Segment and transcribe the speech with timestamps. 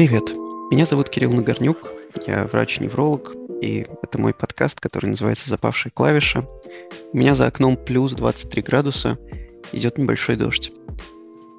[0.00, 0.30] Привет,
[0.70, 1.92] меня зовут Кирилл Нагорнюк,
[2.26, 6.48] я врач-невролог, и это мой подкаст, который называется «Запавшая клавиша».
[7.12, 9.18] У меня за окном плюс 23 градуса,
[9.72, 10.72] идет небольшой дождь.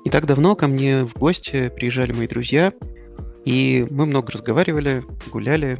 [0.05, 2.73] Не так давно ко мне в гости приезжали мои друзья,
[3.45, 5.77] и мы много разговаривали, гуляли,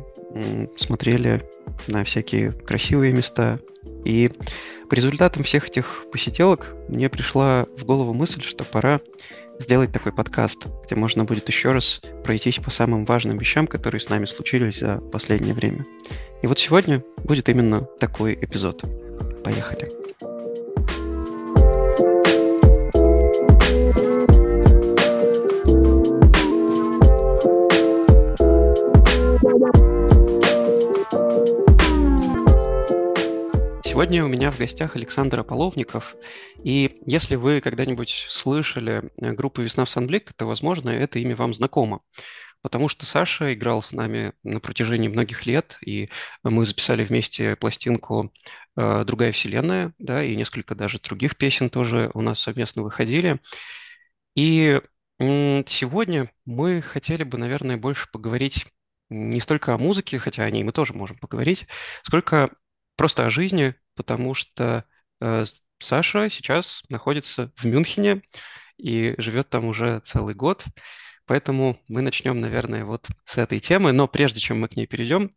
[0.76, 1.42] смотрели
[1.88, 3.58] на всякие красивые места.
[4.06, 4.30] И
[4.88, 9.02] по результатам всех этих посиделок мне пришла в голову мысль, что пора
[9.62, 14.10] сделать такой подкаст, где можно будет еще раз пройтись по самым важным вещам, которые с
[14.10, 15.86] нами случились за последнее время.
[16.42, 18.84] И вот сегодня будет именно такой эпизод.
[19.44, 20.01] Поехали.
[34.02, 36.16] Сегодня у меня в гостях Александр Ополовников.
[36.64, 41.54] И если вы когда-нибудь слышали э, группу «Весна в Санблик», то, возможно, это имя вам
[41.54, 42.02] знакомо.
[42.64, 46.10] Потому что Саша играл с нами на протяжении многих лет, и
[46.42, 48.34] мы записали вместе пластинку
[48.76, 53.40] э, «Другая вселенная», да, и несколько даже других песен тоже у нас совместно выходили.
[54.36, 54.82] И
[55.20, 58.66] сегодня мы хотели бы, наверное, больше поговорить
[59.12, 61.68] не столько о музыке, хотя о ней мы тоже можем поговорить,
[62.02, 62.50] сколько
[62.96, 64.86] просто о жизни, потому что
[65.22, 65.46] э,
[65.80, 68.22] Саша сейчас находится в Мюнхене
[68.78, 70.64] и живет там уже целый год.
[71.26, 73.92] Поэтому мы начнем, наверное, вот с этой темы.
[73.92, 75.32] Но прежде чем мы к ней перейдем,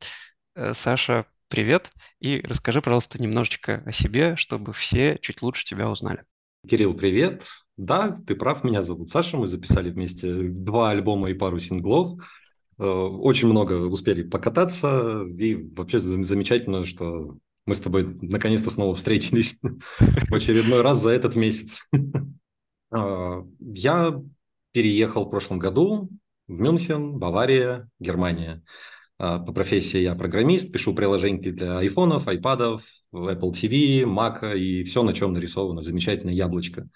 [0.54, 1.90] э, Саша, привет.
[2.20, 6.24] И расскажи, пожалуйста, немножечко о себе, чтобы все чуть лучше тебя узнали.
[6.68, 7.46] Кирилл, привет.
[7.76, 9.36] Да, ты прав, меня зовут Саша.
[9.36, 12.20] Мы записали вместе два альбома и пару синглов.
[12.78, 15.24] Э, очень много успели покататься.
[15.38, 17.36] И вообще замечательно, что
[17.66, 19.58] мы с тобой наконец-то снова встретились
[19.98, 21.86] в очередной раз за этот месяц.
[22.96, 24.22] А, я
[24.70, 26.10] переехал в прошлом году
[26.46, 28.62] в Мюнхен, Бавария, Германия.
[29.18, 35.02] А, по профессии я программист, пишу приложения для айфонов, айпадов, Apple TV, Mac и все,
[35.02, 36.88] на чем нарисовано замечательное яблочко.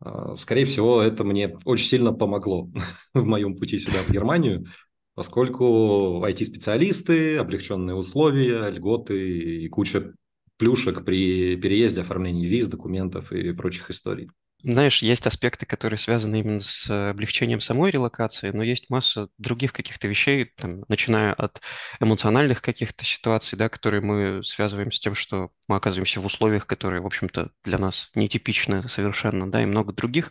[0.00, 2.68] А, скорее всего, это мне очень сильно помогло
[3.14, 4.66] в моем пути сюда, в Германию
[5.14, 10.14] поскольку IT-специалисты, облегченные условия, льготы и куча
[10.56, 14.30] плюшек при переезде, оформлении виз, документов и прочих историй.
[14.64, 20.06] Знаешь, есть аспекты, которые связаны именно с облегчением самой релокации, но есть масса других каких-то
[20.06, 21.60] вещей, там, начиная от
[21.98, 27.00] эмоциональных каких-то ситуаций, да, которые мы связываем с тем, что мы оказываемся в условиях, которые,
[27.02, 30.30] в общем-то, для нас нетипичны совершенно, да, и много других.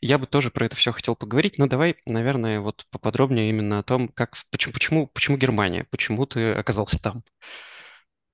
[0.00, 3.84] Я бы тоже про это все хотел поговорить, но давай, наверное, вот поподробнее именно о
[3.84, 7.22] том, как, почему, почему, почему Германия, почему ты оказался там?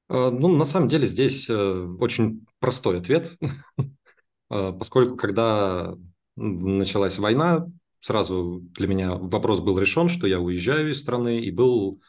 [0.09, 3.31] А, ну, на самом деле здесь э, очень простой ответ.
[4.49, 5.95] А, поскольку когда
[6.37, 7.67] началась война,
[8.01, 12.01] сразу для меня вопрос был решен, что я уезжаю из страны, и был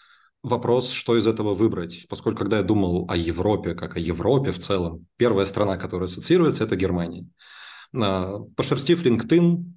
[0.43, 2.05] вопрос, что из этого выбрать.
[2.09, 6.63] Поскольку когда я думал о Европе, как о Европе в целом, первая страна, которая ассоциируется,
[6.63, 7.27] это Германия.
[7.93, 9.75] А, пошерстив LinkedIn,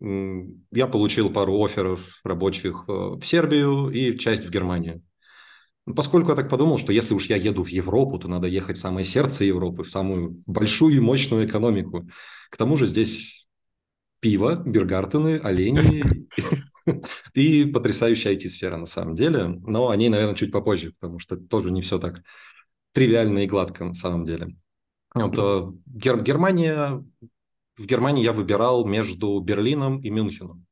[0.00, 5.02] я получил пару офферов рабочих э, в Сербию и часть в Германию.
[5.88, 8.76] Ну, поскольку я так подумал, что если уж я еду в Европу, то надо ехать
[8.76, 12.06] в самое сердце Европы, в самую большую и мощную экономику.
[12.50, 13.48] К тому же здесь
[14.20, 16.28] пиво, бергартены, олени
[17.32, 19.46] и потрясающая IT-сфера на самом деле.
[19.46, 22.22] Но о ней, наверное, чуть попозже, потому что тоже не все так
[22.92, 24.56] тривиально и гладко на самом деле.
[25.14, 27.02] Вот, э, Гер- Германия,
[27.78, 30.67] в Германии я выбирал между Берлином и Мюнхеном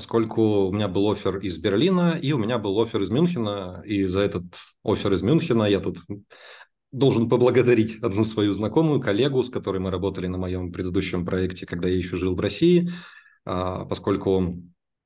[0.00, 4.06] поскольку у меня был офер из Берлина, и у меня был офер из Мюнхена, и
[4.06, 4.44] за этот
[4.82, 5.98] офер из Мюнхена я тут
[6.90, 11.86] должен поблагодарить одну свою знакомую, коллегу, с которой мы работали на моем предыдущем проекте, когда
[11.86, 12.90] я еще жил в России,
[13.44, 14.62] а, поскольку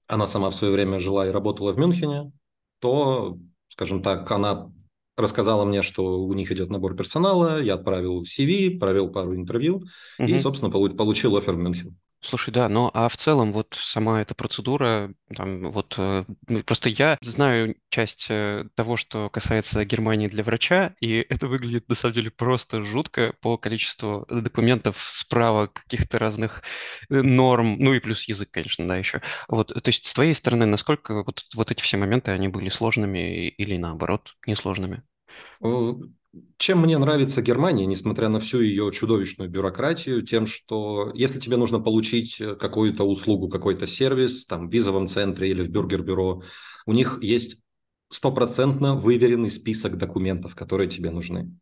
[0.07, 2.31] она сама в свое время жила и работала в Мюнхене,
[2.79, 3.37] то,
[3.71, 4.71] скажем так, она
[5.17, 9.87] рассказала мне, что у них идет набор персонала, я отправил CV, провел пару интервью
[10.21, 10.29] угу.
[10.29, 11.99] и, собственно, получил офер в Мюнхен.
[12.27, 16.89] Слушай, да, но а в целом вот сама эта процедура, там, вот э, ну, просто
[16.89, 22.15] я знаю часть э, того, что касается Германии для врача, и это выглядит на самом
[22.15, 26.63] деле просто жутко по количеству документов, справок, каких-то разных
[27.11, 29.21] э, норм, ну и плюс язык, конечно, да, еще.
[29.49, 33.49] Вот, то есть с твоей стороны, насколько вот, вот эти все моменты, они были сложными
[33.49, 35.03] или наоборот несложными?
[36.57, 41.81] Чем мне нравится Германия, несмотря на всю ее чудовищную бюрократию, тем, что если тебе нужно
[41.81, 46.43] получить э, какую-то услугу, какой-то сервис, там, в визовом центре или в бюргер-бюро,
[46.87, 47.59] у них есть
[48.11, 51.53] стопроцентно выверенный список документов, которые тебе нужны.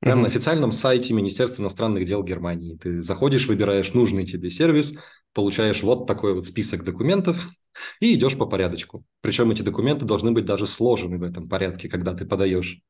[0.00, 0.22] Прямо mm-hmm.
[0.22, 2.76] на официальном сайте Министерства иностранных дел Германии.
[2.76, 4.94] Ты заходишь, выбираешь нужный тебе сервис,
[5.32, 7.48] получаешь вот такой вот список документов
[8.00, 9.04] и идешь по порядочку.
[9.20, 12.80] Причем эти документы должны быть даже сложены в этом порядке, когда ты подаешь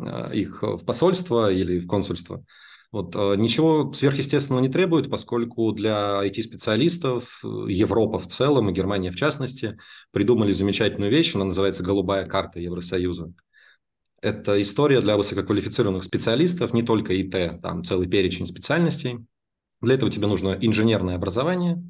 [0.00, 2.44] их в посольство или в консульство.
[2.94, 9.10] Вот, э, ничего сверхъестественного не требует, поскольку для IT-специалистов э, Европа в целом и Германия
[9.10, 9.76] в частности
[10.12, 13.32] придумали замечательную вещь, она называется «Голубая карта Евросоюза».
[14.22, 19.26] Это история для высококвалифицированных специалистов, не только ИТ, там целый перечень специальностей.
[19.80, 21.82] Для этого тебе нужно инженерное образование,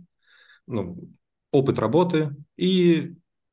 [0.67, 0.97] ну,
[1.53, 3.13] опыт работы и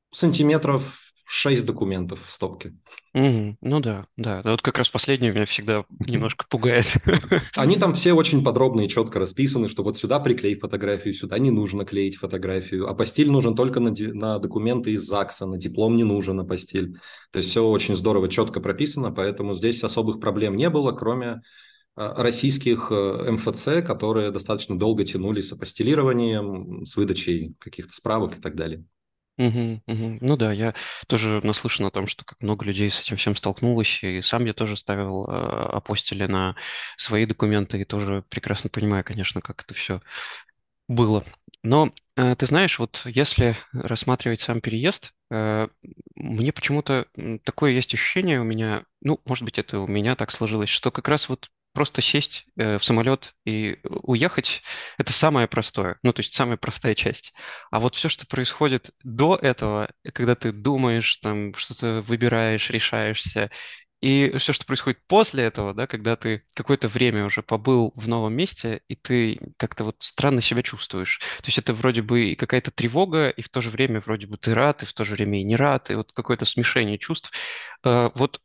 [0.10, 1.01] сантиметров
[1.34, 2.74] 6 документов в стопке.
[3.14, 3.58] Мгм.
[3.62, 4.42] Ну да, да.
[4.44, 6.86] Вот как раз последнее меня всегда немножко пугает.
[7.56, 11.50] Они там все очень подробно и четко расписаны, что вот сюда приклей фотографию, сюда не
[11.50, 16.38] нужно клеить фотографию, апостиль нужен только на, на документы из ЗАГСа, на диплом не нужен
[16.40, 16.98] апостиль.
[17.32, 21.44] То есть все очень здорово, четко прописано, поэтому здесь особых проблем не было, кроме
[21.96, 28.42] а, российских э, МФЦ, которые достаточно долго тянулись с апостилированием, с выдачей каких-то справок и
[28.42, 28.84] так далее.
[29.38, 30.18] Мгм, мгм.
[30.22, 30.76] Ну да, я
[31.08, 34.54] тоже наслышан о том, что как много людей с этим всем столкнулось, и сам я
[34.54, 36.56] тоже ставил э, апостили на
[36.98, 40.02] свои документы, и тоже прекрасно понимаю, конечно, как это все
[40.88, 41.26] было.
[41.64, 45.68] Но э, ты знаешь, вот если рассматривать сам переезд, э,
[46.16, 47.08] мне почему-то
[47.46, 51.08] такое есть ощущение у меня, ну, может быть, это у меня так сложилось, что как
[51.08, 54.62] раз вот просто сесть э, в самолет и уехать,
[54.98, 57.34] это самое простое, ну, то есть самая простая часть.
[57.72, 63.50] А вот все, что происходит до этого, когда ты думаешь, там, что-то выбираешь, решаешься,
[64.02, 68.34] и все, что происходит после этого, да, когда ты какое-то время уже побыл в новом
[68.34, 71.20] месте, и ты как-то вот странно себя чувствуешь.
[71.38, 74.38] То есть это вроде бы и какая-то тревога, и в то же время вроде бы
[74.38, 77.32] ты рад, и в то же время и не рад, и вот какое-то смешение чувств.
[77.84, 78.42] Э, Вот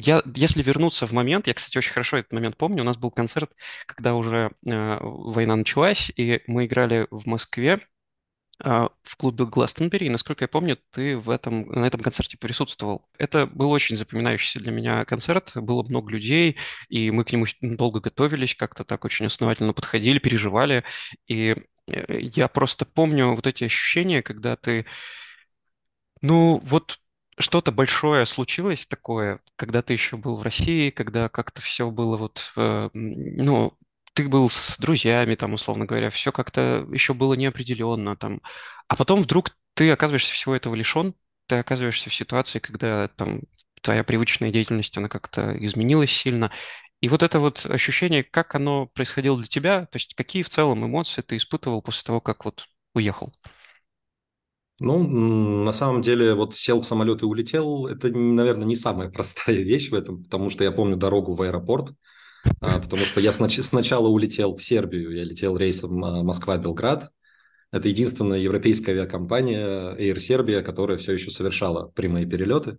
[0.00, 3.10] я, если вернуться в момент, я, кстати, очень хорошо этот момент помню, у нас был
[3.10, 3.50] концерт,
[3.86, 7.80] когда уже э, война началась, и мы играли в Москве
[8.64, 13.08] э, в клубе Гластенбери, и, насколько я помню, ты в этом, на этом концерте присутствовал.
[13.18, 16.56] Это был очень запоминающийся для меня концерт, было много людей,
[16.88, 20.84] и мы к нему долго готовились, как-то так очень основательно подходили, переживали,
[21.26, 21.56] и
[21.88, 24.86] э, я просто помню вот эти ощущения, когда ты
[26.22, 26.98] ну, вот
[27.40, 32.52] что-то большое случилось такое, когда ты еще был в России, когда как-то все было вот,
[32.56, 33.76] э, ну,
[34.14, 38.40] ты был с друзьями, там, условно говоря, все как-то еще было неопределенно, там,
[38.88, 41.14] а потом вдруг ты оказываешься всего этого лишен,
[41.46, 43.42] ты оказываешься в ситуации, когда там
[43.82, 46.52] твоя привычная деятельность, она как-то изменилась сильно,
[47.00, 50.84] и вот это вот ощущение, как оно происходило для тебя, то есть какие в целом
[50.84, 53.32] эмоции ты испытывал после того, как вот уехал?
[54.80, 59.56] Ну, на самом деле, вот сел в самолет и улетел, это, наверное, не самая простая
[59.62, 61.92] вещь в этом, потому что я помню дорогу в аэропорт,
[62.60, 67.10] а, потому что я снач- сначала улетел в Сербию, я летел рейсом а, Москва-Белград.
[67.72, 72.78] Это единственная европейская авиакомпания Air Serbia, которая все еще совершала прямые перелеты.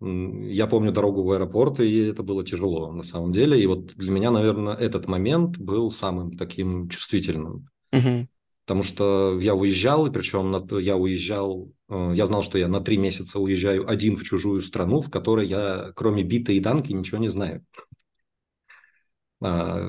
[0.00, 3.60] Я помню дорогу в аэропорт, и это было тяжело на самом деле.
[3.60, 7.68] И вот для меня, наверное, этот момент был самым таким чувствительным.
[7.92, 8.28] Мгм.
[8.68, 12.82] Потому что я уезжал, и причем на- я уезжал, э, я знал, что я на
[12.82, 17.16] три месяца уезжаю один в чужую страну, в которой я, кроме биты и данки, ничего
[17.16, 17.64] не знаю.
[19.40, 19.88] А,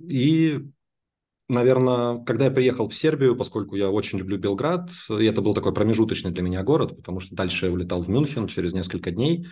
[0.00, 0.60] И,
[1.48, 5.74] наверное, когда я приехал в Сербию, поскольку я очень люблю Белград, и это был такой
[5.74, 9.48] промежуточный для меня город, потому что дальше я улетал в Мюнхен через несколько дней,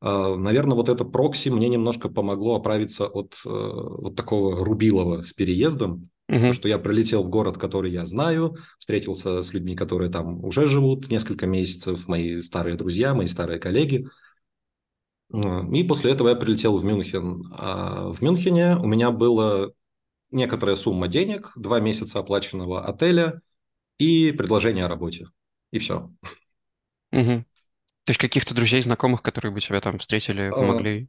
[0.00, 5.32] а, наверное, вот это прокси мне немножко помогло оправиться от э, вот такого рубилова с
[5.32, 6.52] переездом, Мгм.
[6.52, 11.10] что я прилетел в город, который я знаю, встретился с людьми, которые там уже живут
[11.10, 14.06] несколько месяцев, мои старые друзья, мои старые коллеги.
[15.32, 17.44] А, И после этого я прилетел в Мюнхен.
[17.56, 19.68] А в Мюнхене у меня была
[20.30, 23.40] некоторая сумма денег, два месяца оплаченного отеля
[23.98, 25.28] и предложение о работе.
[25.70, 26.10] И все.
[27.10, 27.44] Мгм.
[28.04, 31.08] То есть каких-то друзей, знакомых, которые бы тебя там встретили, помогли?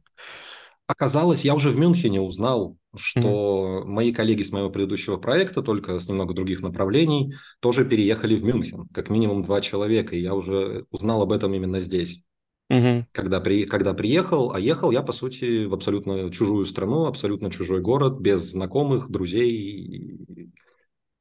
[0.90, 6.08] Оказалось, я уже в Мюнхене узнал, что мои коллеги с моего предыдущего проекта, только с
[6.08, 8.88] немного других направлений, тоже переехали в Мюнхен.
[8.92, 12.24] Как минимум два человека, и я уже узнал об этом именно здесь.
[12.68, 13.06] Мгм.
[13.12, 17.80] Когда, при, когда приехал, а ехал я, по сути, в абсолютно чужую страну, абсолютно чужой
[17.80, 20.18] город, без знакомых, друзей,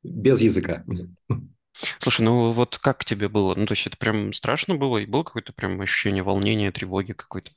[0.01, 0.83] без языка.
[1.99, 3.53] Слушай, ну вот как тебе было?
[3.53, 4.97] Ну, то есть это прям страшно было?
[4.97, 7.51] И было какое-то прям ощущение волнения, тревоги какой-то?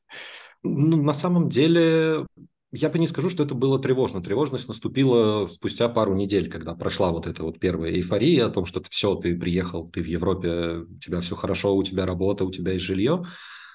[0.63, 2.27] Ну, на самом деле,
[2.71, 4.23] я бы не скажу, что это было тревожно.
[4.23, 8.83] Тревожность наступила спустя пару недель, когда прошла вот эта вот первая эйфория о том, что
[8.89, 12.73] все, ты приехал, ты в Европе, у тебя все хорошо, у тебя работа, у тебя
[12.73, 13.25] есть жилье.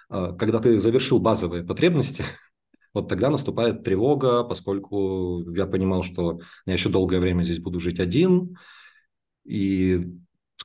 [0.09, 2.23] А, Когда ты завершил базовые потребности,
[2.93, 7.99] вот тогда наступает тревога, поскольку я понимал, что я еще долгое время здесь буду жить
[7.99, 8.57] один,
[9.45, 10.05] И,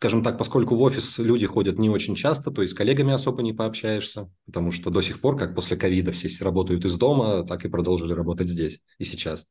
[0.02, 3.40] скажем так, поскольку в офис люди ходят не очень часто, то есть с коллегами особо
[3.40, 7.64] не пообщаешься, потому что до сих пор, как после ковида все работают из дома, так
[7.64, 9.46] и продолжили работать здесь и сейчас.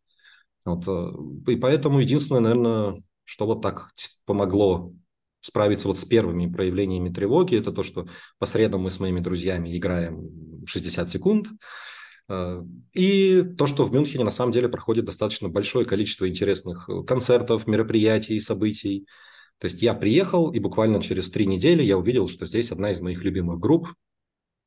[0.65, 3.91] Вот, э, и поэтому единственное, наверное, что вот так
[4.25, 4.91] помогло
[5.39, 9.77] справиться вот с первыми проявлениями тревоги, это то, что по средам мы с моими друзьями
[9.77, 11.47] играем 60 секунд,
[12.27, 17.67] э, и то, что в Мюнхене на самом деле проходит достаточно большое количество интересных концертов,
[17.67, 19.07] мероприятий, событий.
[19.61, 22.99] То есть я приехал, и буквально через три недели я увидел, что здесь одна из
[22.99, 23.93] моих любимых групп.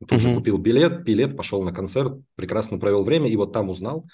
[0.07, 4.07] Тут же купил билет, билет, пошел на концерт, прекрасно провел время, и вот там узнал,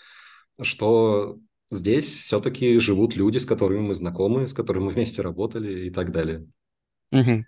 [0.63, 1.39] что
[1.71, 6.13] здесь все-таки живут люди, с которыми мы знакомы, с которыми мы вместе работали и так
[6.13, 6.47] далее.
[7.13, 7.45] Угу.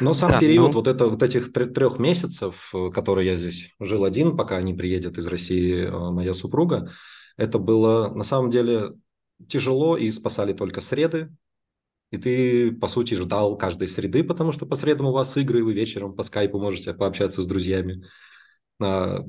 [0.00, 0.78] Но сам да, период ну...
[0.78, 5.18] вот, это, вот этих трех месяцев, э, которые я здесь жил один, пока не приедет
[5.18, 6.90] из России э, моя супруга,
[7.36, 8.94] это было на самом деле
[9.48, 11.30] тяжело и спасали только среды.
[12.14, 15.72] И ты, по сути, ждал каждой среды, потому что по средам у вас игры, вы
[15.72, 18.04] вечером по скайпу можете пообщаться с друзьями.
[18.80, 19.24] А,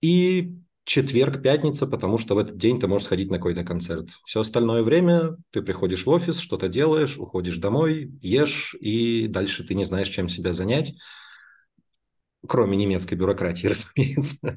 [0.00, 4.08] и четверг, пятница, потому что в этот день ты можешь сходить на какой-то концерт.
[4.24, 9.74] Все остальное время ты приходишь в офис, что-то делаешь, уходишь домой, ешь, и дальше ты
[9.74, 10.94] не знаешь, чем себя занять,
[12.46, 14.54] кроме немецкой бюрократии, разумеется.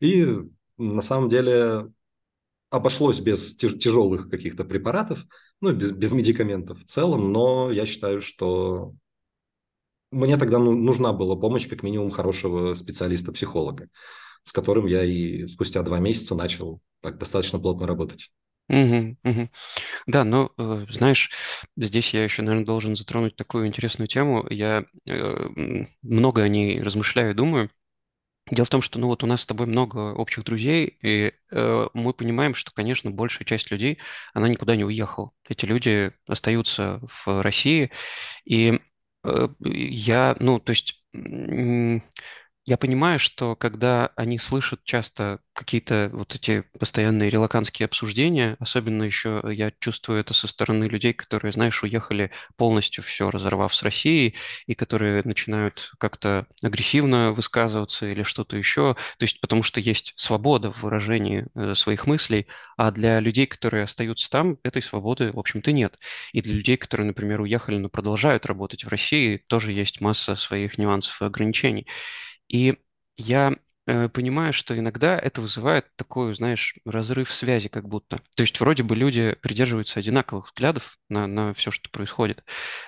[0.00, 0.26] И
[0.76, 1.86] на самом деле
[2.68, 5.24] обошлось без тяжелых каких-то препаратов,
[5.62, 8.92] ну, без, без медикаментов в целом, но я считаю, что
[10.10, 13.88] мне тогда ну, нужна была помощь как минимум хорошего специалиста-психолога,
[14.44, 18.30] с которым я и спустя два месяца начал так достаточно плотно работать.
[18.68, 19.48] Угу, угу.
[20.06, 21.30] Да, но э, знаешь,
[21.76, 24.46] здесь я еще, наверное, должен затронуть такую интересную тему.
[24.50, 25.48] Я э,
[26.02, 27.70] много о ней размышляю и думаю.
[28.52, 31.86] Дело в том, что ну вот у нас с тобой много общих друзей, и э,
[31.94, 33.98] мы понимаем, что, конечно, большая часть людей,
[34.34, 35.30] она никуда не уехала.
[35.48, 37.90] Эти люди остаются в России,
[38.44, 38.80] и
[39.24, 41.04] Э, я, ну, то есть
[42.64, 49.42] я понимаю, что когда они слышат часто какие-то вот эти постоянные релаканские обсуждения, особенно еще
[49.50, 54.74] я чувствую это со стороны людей, которые, знаешь, уехали полностью все разорвав с Россией, и
[54.74, 60.82] которые начинают как-то агрессивно высказываться или что-то еще, то есть потому что есть свобода в
[60.84, 65.98] выражении э, своих мыслей, а для людей, которые остаются там, этой свободы, в общем-то, нет.
[66.32, 70.78] И для людей, которые, например, уехали, но продолжают работать в России, тоже есть масса своих
[70.78, 71.86] нюансов и ограничений.
[72.52, 72.78] И
[73.16, 73.56] я
[73.86, 78.20] э, понимаю, что иногда это вызывает такой, знаешь, разрыв связи как будто.
[78.36, 82.44] То есть вроде бы люди придерживаются одинаковых взглядов на, на все, что происходит,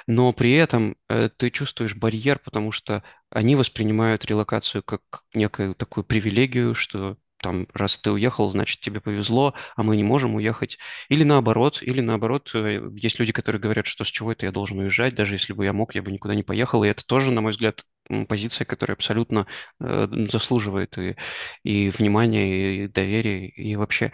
[0.07, 5.03] но при этом э, ты чувствуешь барьер, потому что они воспринимают релокацию как
[5.35, 10.35] некую такую привилегию, что там, раз ты уехал, значит, тебе повезло, а мы не можем
[10.35, 10.79] уехать.
[11.11, 14.79] Или наоборот, или наоборот, э, есть люди, которые говорят, что с чего это я должен
[14.79, 16.83] уезжать, даже если бы я мог, я бы никуда не поехал.
[16.85, 17.85] И это тоже, на мой взгляд,
[18.29, 19.47] позиция, которая абсолютно
[19.79, 21.17] э, заслуживает и,
[21.65, 24.13] и внимания, и доверия, и вообще.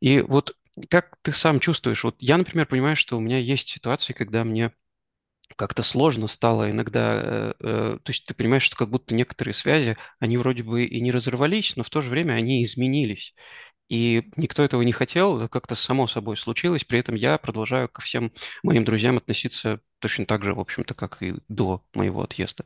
[0.00, 0.56] И вот
[0.90, 2.02] как ты сам чувствуешь?
[2.02, 4.72] Вот я, например, понимаю, что у меня есть ситуации, когда мне
[5.56, 9.96] как-то сложно стало иногда, э, э, то есть ты понимаешь, что как будто некоторые связи,
[10.18, 13.34] они вроде бы и не разорвались, но в то же время они изменились.
[13.88, 16.84] И никто этого не хотел, это как-то само собой случилось.
[16.84, 18.32] При этом я продолжаю ко всем
[18.62, 22.64] моим друзьям относиться точно так же, в общем-то, как и до моего отъезда.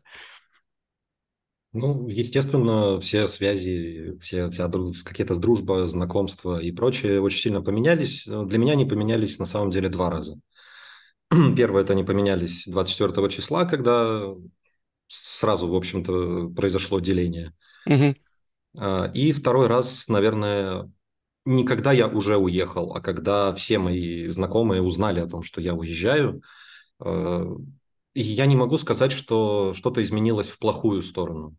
[1.72, 4.70] Ну, естественно, все связи, все, вся
[5.04, 8.24] какие-то дружба, знакомства и прочее очень сильно поменялись.
[8.26, 10.40] Для меня они поменялись на самом деле два раза.
[11.56, 14.34] Первое, это они поменялись 24 числа, когда
[15.08, 17.52] сразу, в общем-то, произошло деление.
[17.86, 18.14] Угу.
[19.14, 20.90] И второй раз, наверное,
[21.46, 25.74] не когда я уже уехал, а когда все мои знакомые узнали о том, что я
[25.74, 26.42] уезжаю.
[26.98, 27.46] А,
[28.14, 31.56] и я не могу сказать, что что-то изменилось в плохую сторону.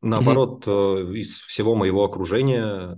[0.00, 1.18] Наоборот, mm-hmm.
[1.18, 2.96] из всего моего окружения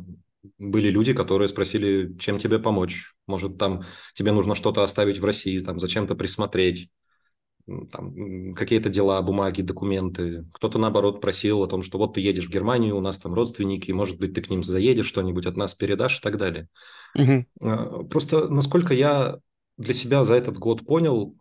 [0.58, 3.14] были люди, которые спросили, чем тебе помочь.
[3.26, 3.84] Может, там
[4.14, 6.90] тебе нужно что-то оставить в России, там зачем-то присмотреть,
[7.92, 10.44] там, какие-то дела, бумаги, документы.
[10.54, 13.92] Кто-то, наоборот, просил о том, что вот ты едешь в Германию, у нас там родственники,
[13.92, 16.68] может быть, ты к ним заедешь, что-нибудь от нас передашь и так далее.
[17.14, 18.08] Угу.
[18.08, 19.38] Просто, насколько я
[19.76, 21.36] для себя за этот год понял,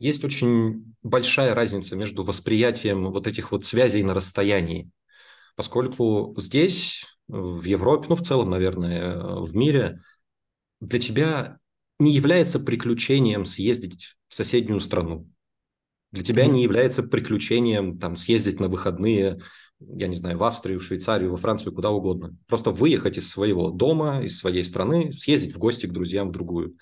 [0.00, 4.90] есть очень большая разница между восприятием вот этих вот связей на расстоянии.
[5.54, 10.02] Поскольку здесь, в Европе, ну в целом, наверное, в мире,
[10.80, 11.58] для тебя
[11.98, 15.28] не является приключением съездить в соседнюю страну.
[16.12, 16.52] Для тебя mm-hmm.
[16.52, 19.40] не является приключением там съездить на выходные,
[19.80, 22.36] я не знаю, в Австрию, в Швейцарию, во Францию, куда угодно.
[22.46, 26.76] Просто выехать из своего дома, из своей страны, съездить в гости к друзьям в другую.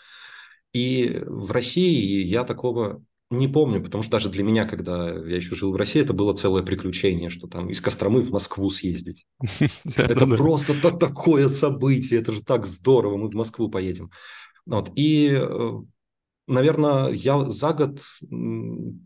[0.72, 5.54] И в России я такого не помню, потому что даже для меня, когда я еще
[5.54, 9.26] жил в России, это было целое приключение, что там из Костромы в Москву съездить.
[9.96, 14.10] Это просто такое событие, это же так здорово, мы в Москву поедем.
[14.66, 14.92] Вот.
[14.94, 15.72] И, э,
[16.46, 18.00] наверное, я за год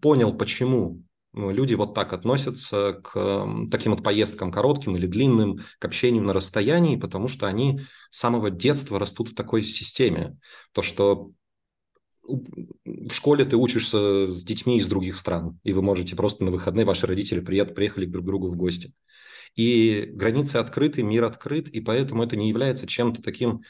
[0.03, 1.03] понял, почему
[1.33, 6.97] люди вот так относятся к таким вот поездкам коротким или длинным, к общению на расстоянии,
[6.97, 7.81] потому что они
[8.11, 10.39] с самого детства растут в такой системе.
[10.73, 11.31] То, что
[12.87, 16.87] в школе ты учишься с детьми из других стран, и вы можете просто на выходные,
[16.87, 18.93] ваши родители приехали, приехали друг к другу в гости.
[19.55, 23.63] И границы открыты, мир открыт, и поэтому это не является чем-то таким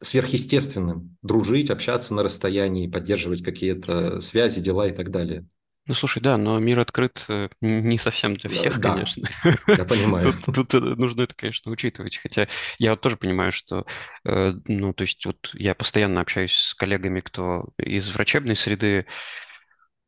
[0.00, 1.16] сверхъестественным.
[1.22, 5.46] Дружить, общаться на расстоянии, поддерживать какие-то связи, дела и так далее.
[5.86, 9.28] Ну, слушай, да, но мир открыт э, не совсем для всех, да, конечно.
[9.66, 10.32] Я понимаю.
[10.32, 12.18] Тут, тут э, нужно это, конечно, учитывать.
[12.18, 12.46] Хотя
[12.78, 13.84] я вот тоже понимаю, что,
[14.24, 19.06] э, ну, то есть вот я постоянно общаюсь с коллегами, кто из врачебной среды,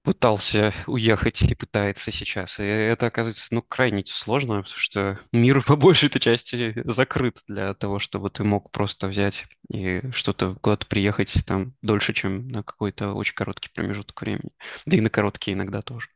[0.04, 2.60] пытался уехать и пытается сейчас.
[2.60, 7.74] И это оказывается, ну, крайне сложно, потому что мир по большей этой части закрыт для
[7.74, 13.14] того, чтобы ты мог просто взять и что-то куда-то приехать там дольше, чем на какой-то
[13.14, 14.50] очень короткий промежуток времени.
[14.84, 16.08] Да и на короткие иногда тоже.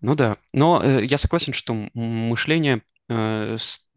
[0.00, 2.82] Ну да, но э, я согласен, что мышление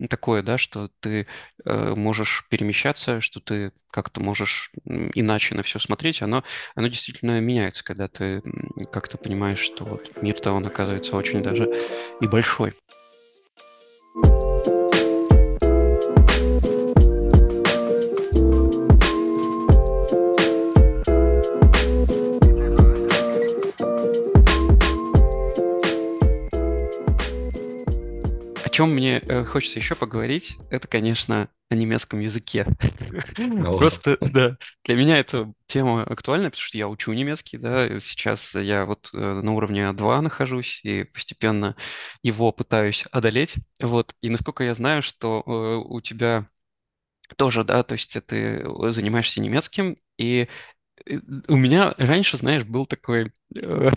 [0.10, 1.28] такое, да, что ты
[1.66, 6.44] э, можешь перемещаться, что ты как-то можешь иначе на все смотреть, оно,
[6.76, 8.42] оно действительно меняется, когда ты
[8.92, 11.70] как-то понимаешь, что вот мир-то он оказывается очень даже
[12.20, 12.76] и большой.
[28.80, 32.66] Чем мне э, хочется еще поговорить, это, конечно, о немецком языке.
[33.78, 34.56] Просто, да,
[34.86, 39.18] для меня эта тема актуальна, потому что я учу немецкий, да, сейчас я вот э,
[39.18, 41.76] на уровне А2 нахожусь и постепенно
[42.24, 46.48] его пытаюсь одолеть, вот, и насколько я знаю, что э, у тебя
[47.36, 50.48] тоже, да, то есть ты занимаешься немецким, и
[51.48, 53.92] у меня раньше, знаешь, был такой, э,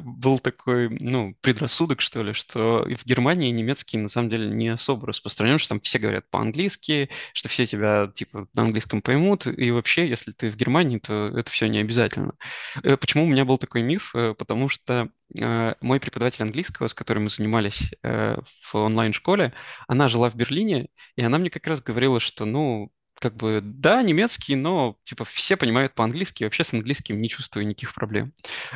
[0.00, 5.06] был такой, ну, предрассудок, что ли, что в Германии немецкий на самом деле не особо
[5.08, 10.08] распространен, что там все говорят по-английски, что все тебя, типа, на английском поймут, и вообще,
[10.08, 12.34] если ты в Германии, то это все не обязательно.
[12.82, 14.14] Э, почему у меня был такой миф?
[14.14, 19.54] Э, потому что мой преподаватель английского, с которым мы занимались в онлайн-школе,
[19.88, 24.02] она жила в Берлине, и она мне как раз говорила, что, ну, как бы, да,
[24.02, 28.32] немецкий, но, типа, все понимают по-английски, вообще с английским не чувствую никаких проблем.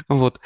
[0.09, 0.41] Вот.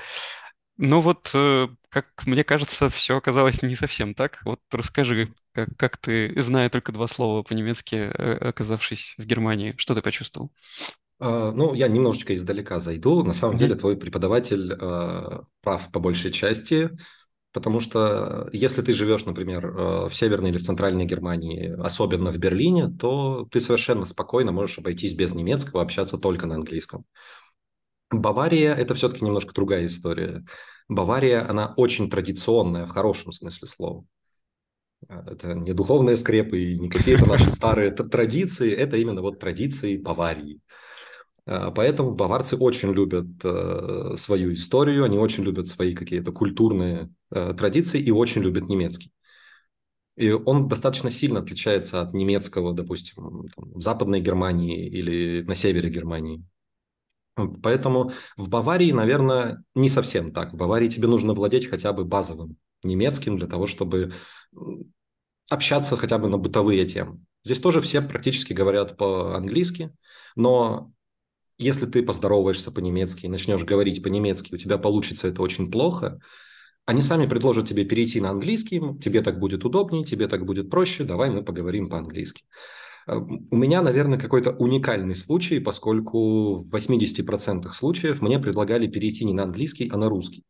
[0.78, 4.40] Но вот, э, как мне кажется, все оказалось не совсем так.
[4.46, 9.94] Вот расскажи, как, как ты, зная только два слова по-немецки, э, оказавшись в Германии, что
[9.94, 10.50] ты почувствовал?
[11.20, 13.22] Uh, ну, я немножечко издалека зайду.
[13.22, 13.58] На самом mm-hmm.
[13.58, 16.88] деле, твой преподаватель uh, прав по большей части.
[17.52, 22.30] Потому что э, если ты живешь, например, э, в Северной или в Центральной Германии, особенно
[22.30, 27.04] в Берлине, то ты совершенно спокойно можешь обойтись без немецкого, общаться только на английском.
[28.10, 30.44] Бавария– это все-таки немножко другая история.
[30.88, 34.04] Бавария, она очень традиционная в хорошем смысле слова.
[35.08, 39.96] Э, это не духовные скрепы и не какие-то наши старые традиции, это именно вот традиции
[39.96, 40.60] Баварии.
[41.46, 47.54] А, поэтому баварцы очень любят э, свою историю, они очень любят свои какие-то культурные э,
[47.56, 49.12] традиции и очень любят немецкий.
[50.16, 56.44] И он достаточно сильно отличается от немецкого, допустим, в Западной Германии или на севере Германии.
[57.62, 60.52] Поэтому в Баварии, наверное, не совсем так.
[60.52, 64.12] В Баварии тебе нужно владеть хотя бы базовым немецким для того, чтобы
[65.48, 67.20] общаться хотя бы на бытовые темы.
[67.44, 69.94] Здесь тоже все практически говорят по-английски,
[70.36, 70.92] но
[71.60, 76.20] если ты поздороваешься по-немецки и начнешь говорить по-немецки, у тебя получится это очень плохо,
[76.86, 81.04] они сами предложат тебе перейти на английский, тебе так будет удобнее, тебе так будет проще,
[81.04, 82.44] давай мы поговорим по-английски.
[83.06, 89.34] Э, у меня, наверное, какой-то уникальный случай, поскольку в 80% случаев мне предлагали перейти не
[89.34, 90.44] на английский, а на русский.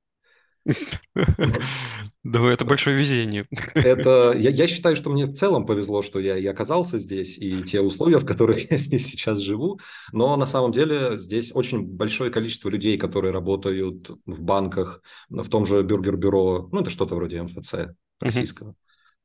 [2.23, 3.47] Да, это большое везение.
[3.75, 7.63] Это, я, я считаю, что мне в целом повезло, что я и оказался здесь, и
[7.63, 9.81] те условия, в которых я здесь сейчас живу.
[10.13, 15.65] Но на самом деле здесь очень большое количество людей, которые работают в банках, в том
[15.65, 17.75] же бюргер-бюро, ну это что-то вроде МФЦ
[18.21, 18.75] российского.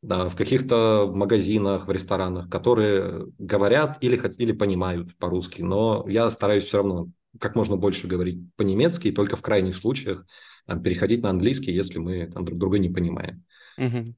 [0.02, 6.66] Да, в каких-то магазинах, в ресторанах, которые говорят или, или понимают по-русски, но я стараюсь
[6.66, 10.26] все равно как можно больше говорить по-немецки, и только в крайних случаях
[10.66, 13.44] там, переходить на английский, если мы там, друг друга не понимаем.
[13.78, 14.16] Угу.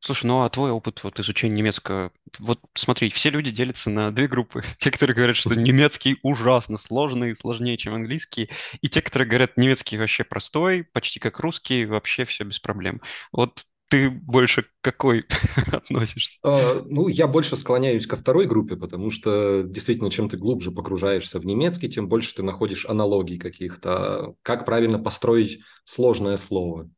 [0.00, 4.28] Слушай, ну а твой опыт вот изучения немецкого, вот смотри, все люди делятся на две
[4.28, 4.62] группы.
[4.78, 8.48] Те, которые говорят, что немецкий ужасно сложный, сложнее, чем английский,
[8.80, 13.00] и те, которые говорят, немецкий вообще простой, почти как русский, вообще все без проблем.
[13.32, 15.26] Вот ты больше к какой
[15.72, 16.38] относишься?
[16.42, 21.38] А, ну, я больше склоняюсь ко второй группе, потому что действительно, чем ты глубже погружаешься
[21.38, 26.90] в немецкий, тем больше ты находишь аналогий каких-то, как правильно построить сложное слово.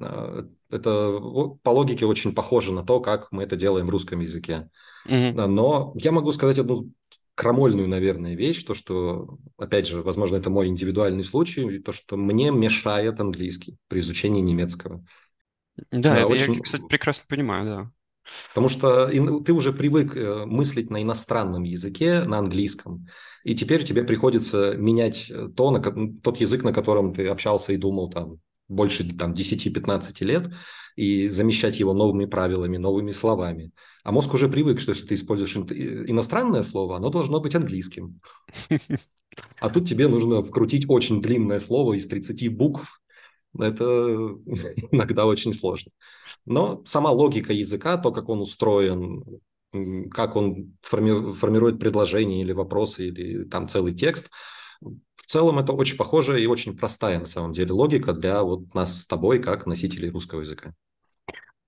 [0.00, 1.20] А, это
[1.62, 4.70] по логике очень похоже на то, как мы это делаем в русском языке.
[5.06, 5.54] Мгм.
[5.54, 6.90] Но я могу сказать одну
[7.34, 12.50] крамольную, наверное, вещь, то, что, опять же, возможно, это мой индивидуальный случай, то, что мне
[12.50, 15.02] мешает английский при изучении немецкого.
[15.90, 17.92] Да, А, это я, Очень, кстати, прекрасно понимаю, да.
[18.48, 19.08] потому что
[19.42, 23.06] ты уже привык э, мыслить на иностранном языке, на английском,
[23.44, 25.80] и теперь тебе приходится менять э, то, на,
[26.20, 28.38] тот язык, на котором ты общался и думал там
[28.68, 30.50] больше там, 10-15 лет,
[30.96, 33.72] и замещать его новыми правилами, новыми словами.
[34.04, 38.20] А мозг уже привык, что если ты используешь э, иностранное слово, оно должно быть английским.
[39.60, 42.99] А тут тебе нужно вкрутить очень длинное слово из 30 букв.
[43.58, 43.84] Это
[44.92, 45.92] иногда очень сложно.
[46.46, 49.24] Но сама логика языка, то, как он устроен,
[50.12, 54.30] как он форми- формирует предложения или вопросы, или там целый текст,
[54.82, 59.02] в целом это очень похожая и очень простая на самом деле логика для вот нас
[59.02, 60.74] с тобой, как носителей русского языка.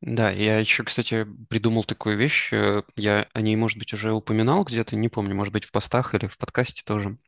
[0.01, 2.53] Да, я еще, кстати, придумал такую вещь.
[2.53, 6.15] э, Я о ней, может быть, уже упоминал где-то, не помню, может быть, в постах
[6.15, 7.19] или в подкасте тоже.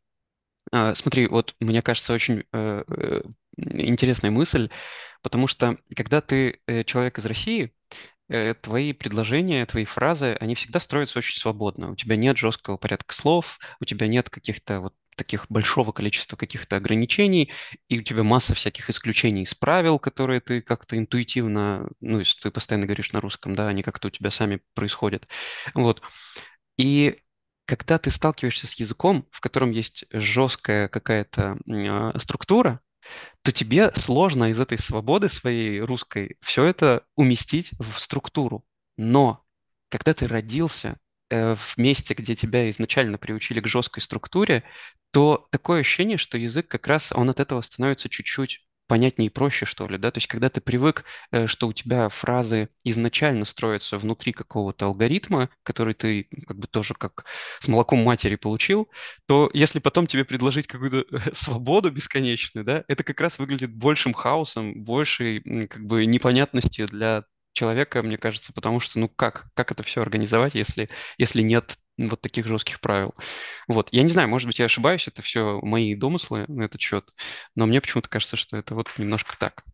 [0.72, 3.22] А, Смотри, вот мне кажется очень э, э,
[3.56, 4.70] интересная мысль,
[5.22, 7.74] потому что когда ты э, человек из России,
[8.28, 11.92] э, твои предложения, твои фразы, они всегда строятся очень свободно.
[11.92, 16.76] У тебя нет жесткого порядка слов, у тебя нет каких-то вот таких большого количества каких-то
[16.76, 17.52] ограничений,
[17.88, 22.50] и у тебя масса всяких исключений из правил, которые ты как-то интуитивно, ну, если ты
[22.50, 25.28] постоянно говоришь на русском, да, они как-то у тебя сами происходят.
[25.74, 26.02] Вот.
[26.76, 27.20] И
[27.66, 32.80] когда ты сталкиваешься с языком, в котором есть жесткая какая-то а, структура,
[33.42, 38.64] то тебе сложно из этой свободы своей русской все это уместить в структуру.
[38.96, 39.44] Но
[39.88, 40.98] когда ты родился
[41.30, 44.64] э, в месте, где тебя изначально приучили к жесткой структуре,
[45.10, 49.66] то такое ощущение, что язык как раз, он от этого становится чуть-чуть понятнее и проще,
[49.66, 53.98] что ли, да, то есть когда ты привык, э, что у тебя фразы изначально строятся
[53.98, 57.24] внутри какого-то алгоритма, который ты как бы тоже как
[57.60, 58.90] с молоком матери получил,
[59.26, 64.82] то если потом тебе предложить какую-то свободу бесконечную, да, это как раз выглядит большим хаосом,
[64.82, 70.02] большей как бы непонятностью для человека, мне кажется, потому что, ну как, как это все
[70.02, 73.14] организовать, если, если нет вот таких жестких правил.
[73.68, 77.10] Вот, я не знаю, может быть, я ошибаюсь, это все мои домыслы на этот счет,
[77.54, 79.64] но мне почему-то кажется, что это вот немножко так.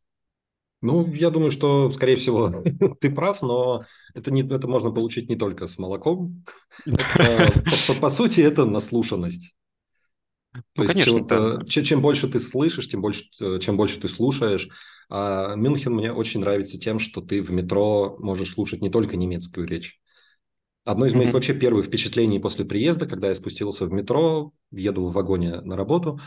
[0.83, 2.63] Ну, я думаю, что, скорее всего,
[3.01, 6.45] ты прав, но это, не, это можно получить не только с молоком.
[6.87, 9.55] Это, по, по- по сути, это наслушанность.
[10.75, 11.47] То Ну, есть конечно, чем, да.
[11.63, 14.69] э, че- чем больше ты слышишь, тем больше, э, чем больше ты слушаешь.
[15.09, 19.67] А Мюнхен мне очень нравится тем, что ты в метро можешь слушать не только немецкую
[19.67, 20.01] речь.
[20.85, 21.35] Одно из моих Мгм.
[21.35, 26.21] вообще первых впечатлений после приезда, когда я спустился в метро, еду в вагоне на работу,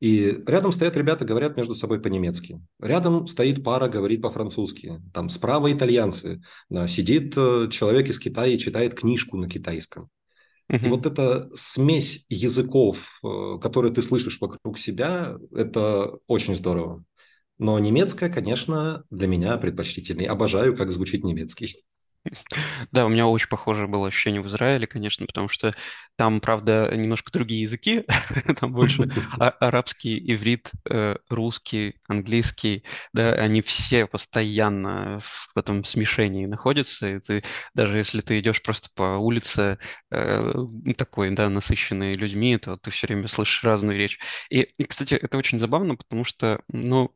[0.00, 2.60] и рядом стоят ребята, говорят между собой по-немецки.
[2.80, 5.02] Рядом стоит пара, говорит по-французски.
[5.12, 6.40] Там справа итальянцы.
[6.86, 10.08] Сидит э, человек из Китая и читает книжку на китайском.
[10.70, 10.90] И Мгм.
[10.90, 17.02] вот эта смесь языков, э, которые ты слышишь вокруг себя, это очень здорово.
[17.58, 20.30] Но немецкая, конечно, для меня предпочтительнее.
[20.30, 21.74] Обожаю, как звучит немецкий.
[22.92, 25.72] Да, у меня очень похоже было ощущение в Израиле, конечно, потому что
[26.16, 28.04] там, правда, немножко другие языки,
[28.60, 36.46] там больше а- арабский, иврит, э, русский, английский, да, они все постоянно в этом смешении
[36.46, 39.78] находятся, и ты, даже если ты идешь просто по улице
[40.10, 40.52] э,
[40.96, 44.18] такой, да, насыщенной людьми, то ты все время слышишь разную речь.
[44.50, 47.12] И, и, кстати, это очень забавно, потому что, ну,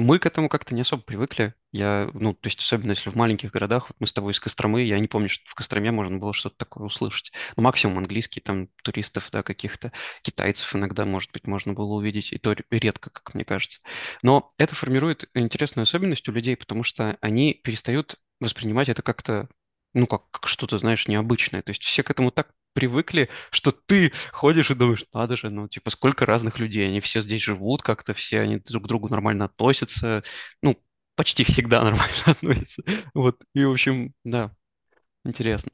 [0.00, 1.54] мы к этому как-то не особо привыкли.
[1.72, 4.82] Я, ну, то есть, особенно если в маленьких городах, вот мы с тобой из Костромы,
[4.82, 7.32] я не помню, что в Костроме можно было что-то такое услышать.
[7.56, 12.38] Ну, максимум английский, там, туристов, да, каких-то, китайцев иногда, может быть, можно было увидеть, и
[12.38, 13.80] то редко, как мне кажется.
[14.22, 19.48] Но это формирует интересную особенность у людей, потому что они перестают воспринимать это как-то,
[19.94, 21.62] ну, как, как что-то, знаешь, необычное.
[21.62, 25.68] То есть все к этому так привыкли, что ты ходишь и думаешь, надо же, ну,
[25.68, 29.46] типа, сколько разных людей, они все здесь живут как-то, все они друг к другу нормально
[29.46, 30.24] относятся,
[30.62, 30.76] ну,
[31.14, 32.82] почти всегда нормально относятся.
[33.14, 34.52] Вот, и, в общем, да,
[35.24, 35.70] интересно.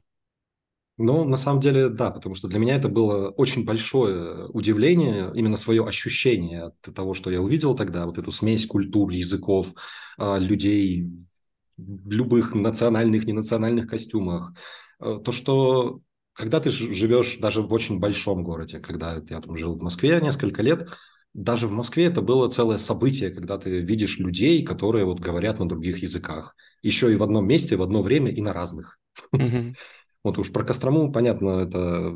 [1.02, 5.56] Ну, на самом деле, да, потому что для меня это было очень большое удивление, именно
[5.56, 9.68] свое ощущение от того, что я увидел тогда, вот эту смесь культур, языков,
[10.18, 11.08] а, людей
[12.06, 14.52] любых национальных, ненациональных костюмах.
[15.00, 16.00] Э, то, что
[16.32, 20.62] когда ты живешь даже в очень большом городе, когда я там жил в Москве несколько
[20.62, 20.88] лет,
[21.32, 25.68] даже в Москве это было целое событие, когда ты видишь людей, которые вот говорят на
[25.68, 26.56] других языках.
[26.82, 28.98] Еще и в одном месте, в одно время и на разных.
[29.34, 29.74] Mm-hmm.
[30.22, 32.14] Вот уж про Кострому, понятно, это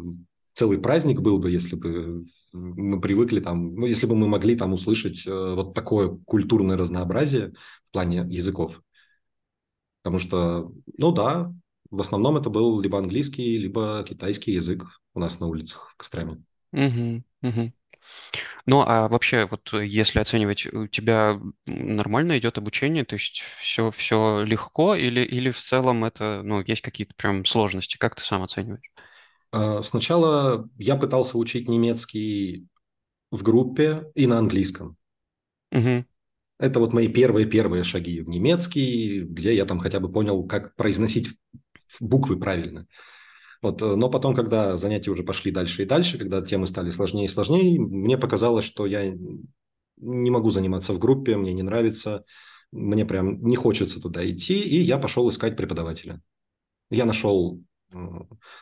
[0.53, 4.73] целый праздник был бы, если бы мы привыкли там, ну, если бы мы могли там
[4.73, 7.55] услышать э, вот такое культурное разнообразие
[7.89, 8.83] в плане языков.
[10.05, 11.51] Потому что, ну да,
[11.91, 16.43] в основном это был либо английский, либо китайский язык у нас на улицах в Костроме.
[16.73, 17.73] Угу, угу.
[18.67, 24.43] Ну, а вообще, вот если оценивать, у тебя нормально идет обучение, то есть все, все
[24.43, 27.97] легко или, или в целом это, ну, есть какие-то прям сложности?
[27.97, 28.93] Как ты сам оцениваешь?
[29.53, 32.67] А, сначала я пытался учить немецкий
[33.31, 34.99] в группе и на английском.
[35.73, 36.05] Угу.
[36.59, 41.29] Это вот мои первые-первые шаги в немецкий, где я там хотя бы понял, как произносить
[42.01, 42.87] буквы правильно.
[43.63, 47.27] Вот, э, но потом, когда занятия уже пошли дальше и дальше, когда темы стали сложнее
[47.27, 49.15] и сложнее, мне показалось, что я
[49.97, 52.25] не могу заниматься в группе, мне не нравится,
[52.73, 56.21] мне прям не хочется туда идти, и я пошел искать преподавателя.
[56.91, 57.63] Я нашел
[57.93, 57.97] э,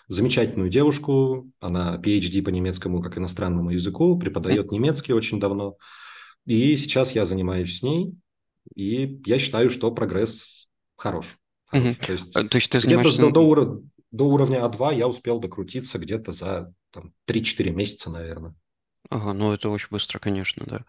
[0.09, 5.77] замечательную девушку, она PhD по немецкому как иностранному языку, преподает немецкий очень давно,
[6.47, 8.15] и сейчас я занимаюсь с ней,
[8.75, 11.27] и я считаю, что прогресс хорош.
[11.67, 11.97] хорош.
[11.97, 12.07] Угу.
[12.07, 13.21] То есть, То есть ты занимаешься...
[13.21, 18.55] до, до, уровня, до уровня А2 я успел докрутиться где-то за там, 3-4 месяца, наверное.
[19.11, 20.85] Ага, ну это очень быстро, конечно, да.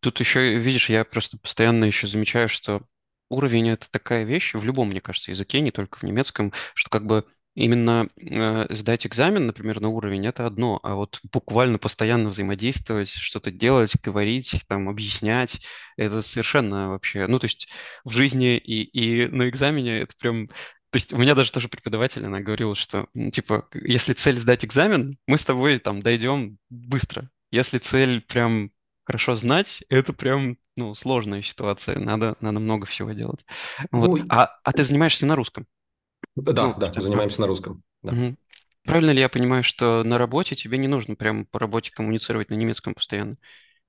[0.00, 2.82] Тут еще, видишь, я просто постоянно еще замечаю, что
[3.30, 7.06] уровень это такая вещь в любом, мне кажется, языке, не только в немецком, что как
[7.06, 13.10] бы именно э, сдать экзамен, например, на уровень это одно, а вот буквально постоянно взаимодействовать,
[13.10, 15.60] что-то делать, говорить, там, объяснять,
[15.96, 17.68] это совершенно вообще, ну то есть
[18.04, 20.48] в жизни и, и на экзамене это прям
[20.94, 25.18] то есть у меня даже тоже преподаватель, она говорила, что, типа, если цель сдать экзамен,
[25.26, 27.30] мы с тобой там дойдем быстро.
[27.50, 28.70] Если цель прям
[29.02, 31.98] хорошо знать, это прям, ну, сложная ситуация.
[31.98, 33.44] Надо, надо много всего делать.
[33.90, 34.20] Вот.
[34.20, 34.24] Ой.
[34.28, 35.66] А, а ты занимаешься на русском?
[36.36, 37.82] Да, ну, да, что, занимаемся на русском.
[38.02, 38.12] Да.
[38.12, 38.36] Угу.
[38.84, 42.54] Правильно ли я понимаю, что на работе тебе не нужно прям по работе коммуницировать на
[42.54, 43.34] немецком постоянно?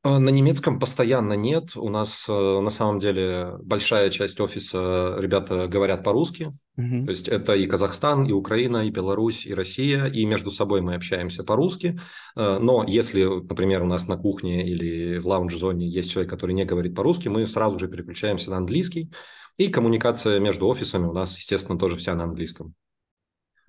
[0.06, 1.76] А, на немецком постоянно нет.
[1.76, 6.56] У нас э, на самом деле большая часть офиса ребята говорят по-русски.
[6.78, 7.06] Mm-hmm.
[7.06, 10.06] То есть это и Казахстан, и Украина, и Беларусь, и Россия.
[10.06, 12.00] И между собой мы общаемся по-русски.
[12.36, 16.66] Э, но если, например, у нас на кухне или в лаунж-зоне есть человек, который не
[16.66, 19.12] говорит по-русски, мы сразу же переключаемся на английский.
[19.58, 22.76] И коммуникация между офисами у нас, естественно, тоже вся на английском.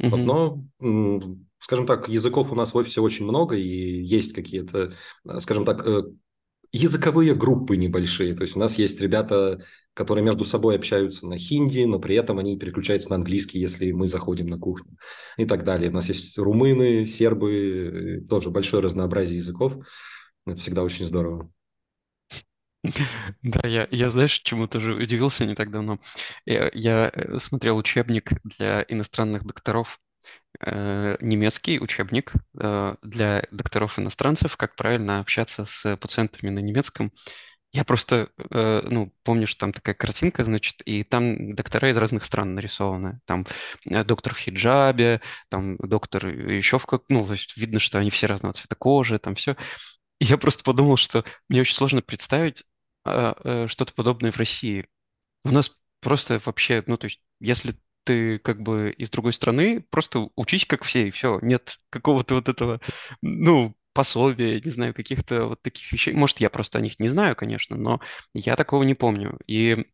[0.02, 0.10] Mm-hmm.
[0.10, 4.92] Вот, но, скажем так, языков у нас в офисе очень много, и есть какие-то,
[5.24, 5.82] э, скажем так,
[6.76, 8.34] языковые группы небольшие.
[8.34, 12.38] То есть у нас есть ребята, которые между собой общаются на хинди, но при этом
[12.38, 14.96] они переключаются на английский, если мы заходим на кухню
[15.36, 15.90] и так далее.
[15.90, 19.74] У нас есть румыны, сербы, тоже большое разнообразие языков.
[20.46, 21.50] Это всегда очень здорово.
[23.42, 25.98] Да, я, я знаешь, чему тоже удивился не так давно.
[26.44, 30.05] Я, я э, смотрел учебник для иностранных докторов Э,
[30.60, 37.12] немецкий учебник э, для докторов-иностранцев, как правильно общаться с пациентами на немецком.
[37.72, 42.24] Я просто, э, ну, помню, что там такая картинка, значит, и там доктора из разных
[42.24, 43.20] стран нарисованы.
[43.26, 43.46] Там
[43.84, 47.02] доктор в хиджабе, там доктор еще в как...
[47.10, 49.56] Ну, то есть видно, что они все разного цвета кожи, там все.
[50.20, 52.64] И я просто подумал, что мне очень сложно представить
[53.04, 54.88] что-то подобное в России.
[55.44, 57.74] У нас просто вообще, ну, то есть, если
[58.06, 61.38] ты как бы из другой страны, просто учись как все, и все.
[61.42, 62.80] Нет какого-то вот этого,
[63.20, 66.14] ну, пособия, не знаю, каких-то вот таких вещей.
[66.14, 68.00] Может, я просто о них не знаю, конечно, но
[68.32, 69.38] я такого не помню.
[69.46, 69.86] И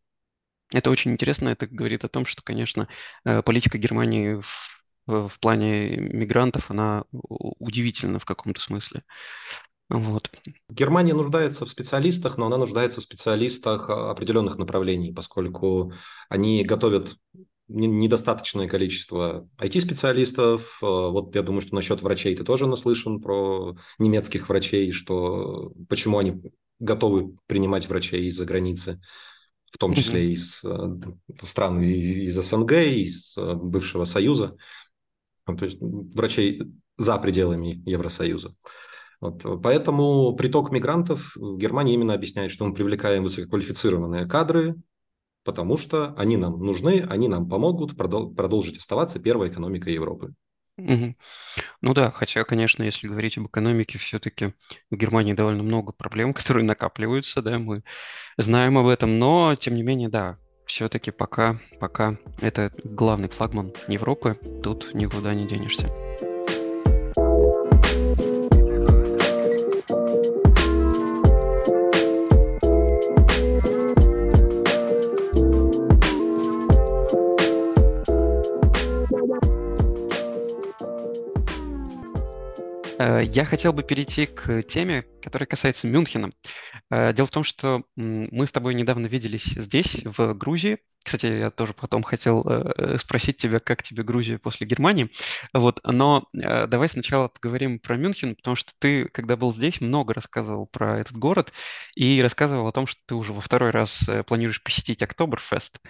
[0.73, 2.89] это очень интересно, это говорит о том, что, конечно,
[3.25, 4.35] э, политика Германии
[5.07, 9.03] в, в плане мигрантов, она удивительна в каком-то смысле.
[9.89, 10.31] Вот.
[10.69, 15.93] Германия нуждается в специалистах, но она нуждается в специалистах определенных направлений, поскольку
[16.29, 17.17] они готовят
[17.73, 20.79] недостаточное количество IT-специалистов.
[20.83, 26.19] Э, вот я думаю, что насчет врачей ты тоже наслышан про немецких врачей, что почему
[26.19, 26.43] они
[26.79, 29.01] готовы принимать врачей из-за границы,
[29.71, 30.33] в том числе mm-hmm.
[30.33, 34.57] из э, стран из СНГ, из э, бывшего Союза,
[35.47, 36.63] то есть врачей
[36.97, 38.55] за пределами Евросоюза.
[39.21, 44.75] Вот, поэтому приток мигрантов в Германии именно объясняет, что мы привлекаем высококвалифицированные кадры,
[45.45, 50.35] потому что они нам нужны, они нам помогут продол- продолжить оставаться первой экономикой Европы.
[50.79, 51.15] Угу.
[51.83, 54.55] Ну да, хотя, конечно, если говорить об экономике, все-таки
[54.91, 57.83] в Германии довольно много проблем, которые накапливаются, да, мы
[58.37, 64.39] знаем об этом, но, тем не менее, да, все-таки пока, пока это главный флагман Европы,
[64.63, 65.91] тут никуда не денешься.
[83.23, 86.33] Я хотел бы перейти к теме, которая касается Мюнхена.
[86.91, 90.79] Э, дело в том, что мы с тобой недавно виделись здесь, в Грузии.
[91.05, 95.11] Кстати, я тоже потом хотел э, спросить тебя, как тебе Грузия после Германии.
[95.53, 100.67] Вот, но давай сначала поговорим про Мюнхен, потому что ты, когда был здесь, много рассказывал
[100.67, 101.53] про этот город
[101.97, 105.81] и рассказывал о том, что ты уже во второй раз планируешь посетить Октоберфест.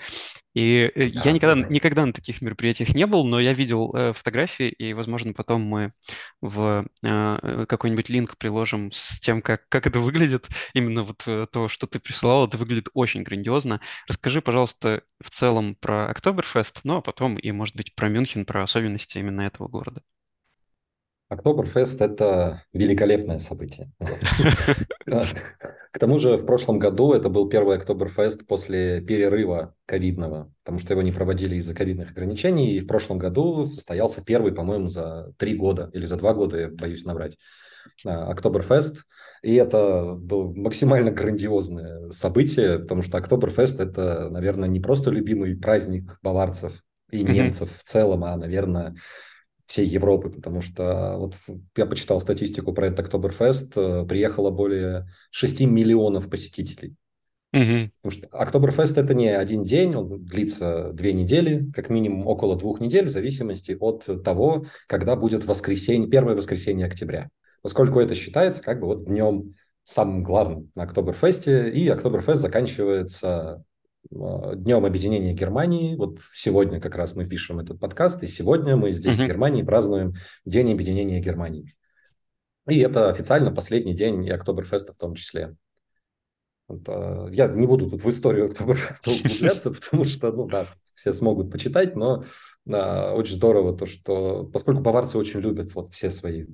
[0.55, 1.69] И да, я никогда, да.
[1.69, 5.93] никогда на таких мероприятиях не был, но я видел фотографии, и, возможно, потом мы
[6.41, 10.49] в э, какой-нибудь линк приложим с тем, как, как это выглядит.
[10.75, 13.81] Именно вот э, то, что ты присылал, это выглядит очень грандиозно.
[14.09, 18.63] Расскажи, пожалуйста, в целом про Октоберфест, ну а потом и, может быть, про Мюнхен, про
[18.65, 20.03] особенности именно этого города.
[21.29, 23.91] Октоберфест– это великолепное событие.
[25.07, 30.93] К тому же в прошлом году это был первый Октоберфест после перерыва ковидного, потому что
[30.93, 32.73] его не проводили из-за ковидных ограничений.
[32.73, 36.69] И в прошлом году состоялся первый, по-моему, за три года или за два года, я
[36.69, 37.39] боюсь набрать,
[38.05, 39.05] Октоберфест.
[39.43, 46.19] И это было максимально грандиозное событие, потому что Октоберфест– это, наверное, не просто любимый праздник
[46.23, 48.95] баварцев и немцев в целом, а, наверное,
[49.67, 51.35] всей Европы, потому что вот
[51.77, 56.95] я почитал статистику про этот Октоберфест, э, приехало более 6 миллионов посетителей.
[57.55, 57.91] Угу.
[58.03, 62.81] Потому что Октоберфест это не один день, он длится две недели, как минимум около двух
[62.81, 67.31] недель, в зависимости от того, когда будет воскресенье, первое воскресенье октября.
[67.63, 69.51] Поскольку это считается как бы вот днем
[69.85, 73.65] самым главным на Октоберфесте, и Октоберфест заканчивается
[74.11, 75.97] а, Днем объединения Германии.
[75.97, 79.25] Вот сегодня как раз мы пишем этот подкаст, и сегодня мы здесь uh-huh.
[79.25, 81.75] в Германии празднуем День объединения Германии.
[82.69, 85.57] И это официально последний день и Октоберфеста в том числе.
[86.69, 91.13] Вот, а, я не буду тут в историю Октоберфеста углубляться, потому что, ну да, все
[91.13, 92.25] смогут почитать, но
[92.65, 96.47] очень здорово то, что поскольку баварцы очень любят вот все свои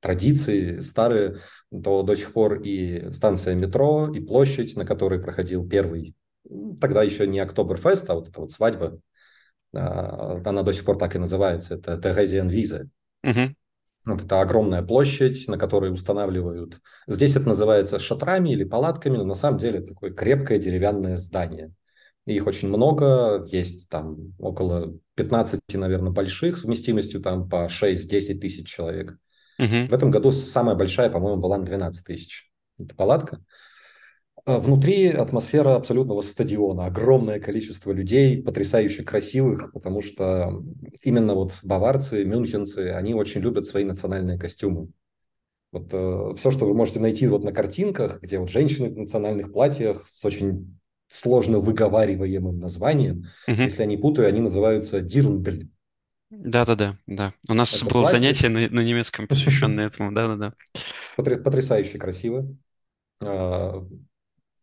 [0.00, 1.36] традиции старые,
[1.70, 6.16] то до сих пор и станция метро, и площадь, на которой проходил первый
[6.80, 8.98] тогда еще не Октоберфест, а вот эта вот свадьба,
[9.74, 12.88] а, она до сих пор так и называется, это Терезиан Виза.
[13.24, 13.54] Угу.
[14.04, 16.80] Вот это огромная площадь, на которой устанавливают...
[17.06, 21.72] Здесь это называется шатрами или палатками, но на самом деле это такое крепкое деревянное здание.
[22.26, 28.68] Их очень много, есть там около 15, наверное, больших, с вместимостью там по 6-10 тысяч
[28.68, 29.16] человек.
[29.58, 29.88] Угу.
[29.88, 32.50] В этом году самая большая, по-моему, была на 12 тысяч.
[32.78, 33.40] Это палатка.
[34.44, 40.64] А внутри атмосфера абсолютного стадиона, огромное количество людей, потрясающе красивых, потому что
[41.02, 44.88] именно вот баварцы, мюнхенцы, они очень любят свои национальные костюмы.
[45.70, 49.52] Вот э, все, что вы можете найти вот на картинках, где вот женщины в национальных
[49.52, 50.76] платьях с очень
[51.12, 53.60] сложно выговариваемым названием, угу.
[53.60, 55.68] если я не путаю, они называются дирндль.
[56.30, 57.34] Да-да-да, да.
[57.48, 58.18] У нас Это было платье...
[58.18, 60.54] занятие на, на немецком, посвященное этому, да-да-да.
[61.16, 62.56] Потрясающе красиво
[63.22, 63.86] а,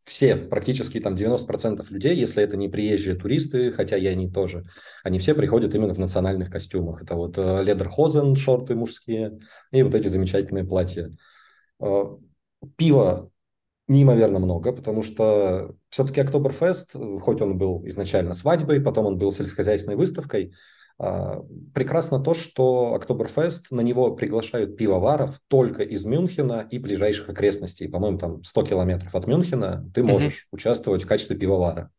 [0.03, 4.65] все, практически там 90% людей, если это не приезжие туристы, хотя и они тоже,
[5.03, 7.03] они все приходят именно в национальных костюмах.
[7.03, 9.39] Это вот ледерхозен, шорты мужские,
[9.71, 11.15] и вот эти замечательные платья.
[11.79, 12.05] Э,
[12.75, 13.29] пива
[13.89, 19.97] неимоверно много, потому что все-таки Октоберфест, хоть он был изначально свадьбой, потом он был сельскохозяйственной
[19.97, 20.53] выставкой,
[20.99, 21.41] а,
[21.73, 27.87] прекрасно то, что Октоберфест, на него приглашают пивоваров только из Мюнхена и ближайших окрестностей.
[27.87, 30.55] По-моему, там 100 километров от Мюнхена ты можешь mm-hmm.
[30.55, 31.89] участвовать в качестве пивовара.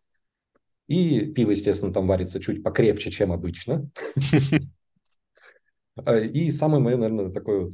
[0.87, 3.91] И пиво, естественно, там варится чуть покрепче, чем обычно.
[6.07, 7.73] А, и самое мое, наверное, такое вот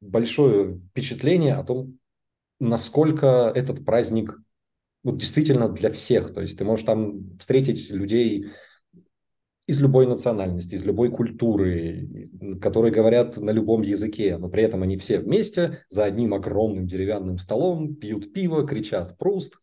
[0.00, 1.98] большое впечатление о том,
[2.60, 4.38] насколько этот праздник
[5.02, 6.32] вот действительно для всех.
[6.32, 8.46] То есть ты можешь там встретить людей
[9.66, 12.30] из любой национальности, из любой культуры,
[12.60, 17.38] которые говорят на любом языке, но при этом они все вместе за одним огромным деревянным
[17.38, 19.54] столом пьют пиво, кричат «Пруст»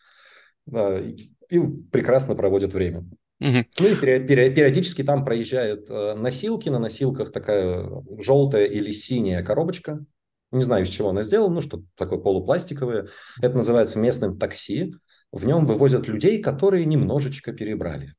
[0.68, 1.60] и
[1.92, 3.06] прекрасно проводят время.
[3.42, 3.66] Угу.
[3.80, 7.90] Ну и периодически там проезжают э, носилки, на носилках такая
[8.20, 10.06] желтая или синяя коробочка,
[10.52, 13.08] не знаю, из чего она сделана, ну что такое полупластиковое.
[13.42, 14.94] Это называется местным такси.
[15.32, 18.14] В нем вывозят людей, которые немножечко перебрали.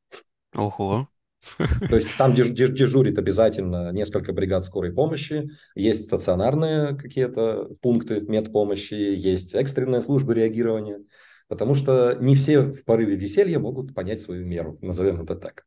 [0.55, 1.09] Ого.
[1.59, 8.20] То есть там деж, деж, дежурит обязательно несколько бригад скорой помощи, есть стационарные какие-то пункты
[8.20, 11.01] медпомощи, есть экстренная служба реагирования.
[11.53, 15.67] Потому что не все в порыве веселья могут понять свою меру, назовем это так.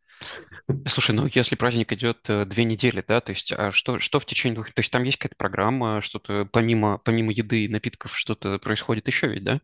[0.87, 4.25] Слушай, ну если праздник идет э, две недели, да, то есть а что, что в
[4.25, 4.73] течение двух...
[4.73, 9.27] То есть там есть какая-то программа, что-то помимо, помимо еды и напитков что-то происходит еще
[9.27, 9.61] ведь, да?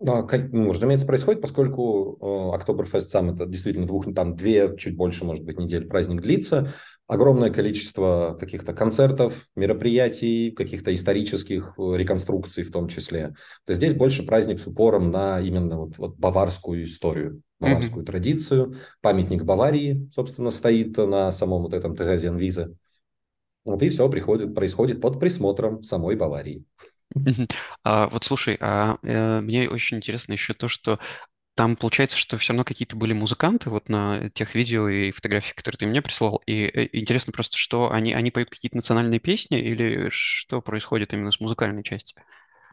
[0.00, 5.24] Да, ну, разумеется, происходит, поскольку э, Октоберфест сам это действительно двух, там две, чуть больше,
[5.24, 6.68] может быть, недель праздник длится.
[7.08, 13.34] Огромное количество каких-то концертов, мероприятий, каких-то исторических э, реконструкций в том числе.
[13.66, 18.06] То есть здесь больше праздник с упором на именно вот, вот баварскую историю, баварскую mm-hmm.
[18.06, 18.76] традицию.
[19.00, 22.76] Памятник Баварии, собственно, стоит на самом вот этом Тегазен-Визе.
[23.64, 26.64] Вот и все приходит, происходит под присмотром самой Баварии.
[27.84, 30.98] А, вот слушай, а э, мне очень интересно еще то, что
[31.54, 35.78] там получается, что все равно какие-то были музыканты вот на тех видео и фотографиях, которые
[35.78, 36.40] ты мне прислал.
[36.46, 41.32] И э, интересно просто, что они, они поют какие-то национальные песни или что происходит именно
[41.32, 42.22] с музыкальной частью?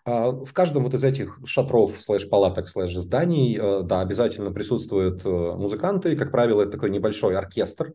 [0.06, 6.16] А, в каждом вот из этих шатров, слэш-палаток, слэш-зданий, э, да, обязательно присутствуют музыканты.
[6.16, 7.94] Как правило, это такой небольшой оркестр,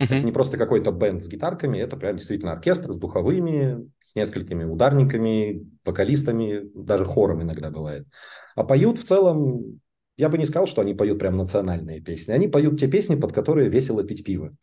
[0.00, 0.06] Uh-huh.
[0.16, 4.64] Это не просто какой-то бенд с гитарками, это прям действительно оркестр с духовыми, с несколькими
[4.64, 8.06] ударниками, вокалистами, даже хором иногда бывает.
[8.56, 9.80] А поют в целом,
[10.16, 12.32] я бы не сказал, что они поют прям национальные песни.
[12.32, 14.54] Они поют те песни, под которые весело пить пиво.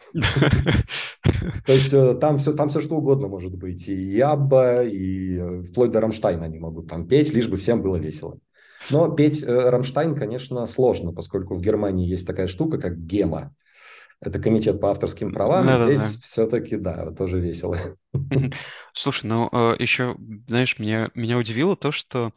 [1.66, 3.88] То есть э, там все, там все что угодно может быть.
[3.88, 7.98] И Ябба, и э, вплоть до Рамштайна они могут там петь, лишь бы всем было
[7.98, 8.40] весело.
[8.90, 13.56] Но петь э, Рамштайн, конечно, сложно, поскольку в Германии есть такая штука, как гема
[14.22, 15.68] это комитет по авторским правам.
[15.68, 16.20] Да, Здесь да, да.
[16.22, 17.78] все-таки, да, тоже весело.
[18.94, 20.16] Слушай, ну э, еще,
[20.48, 22.32] знаешь, меня, меня удивило то, что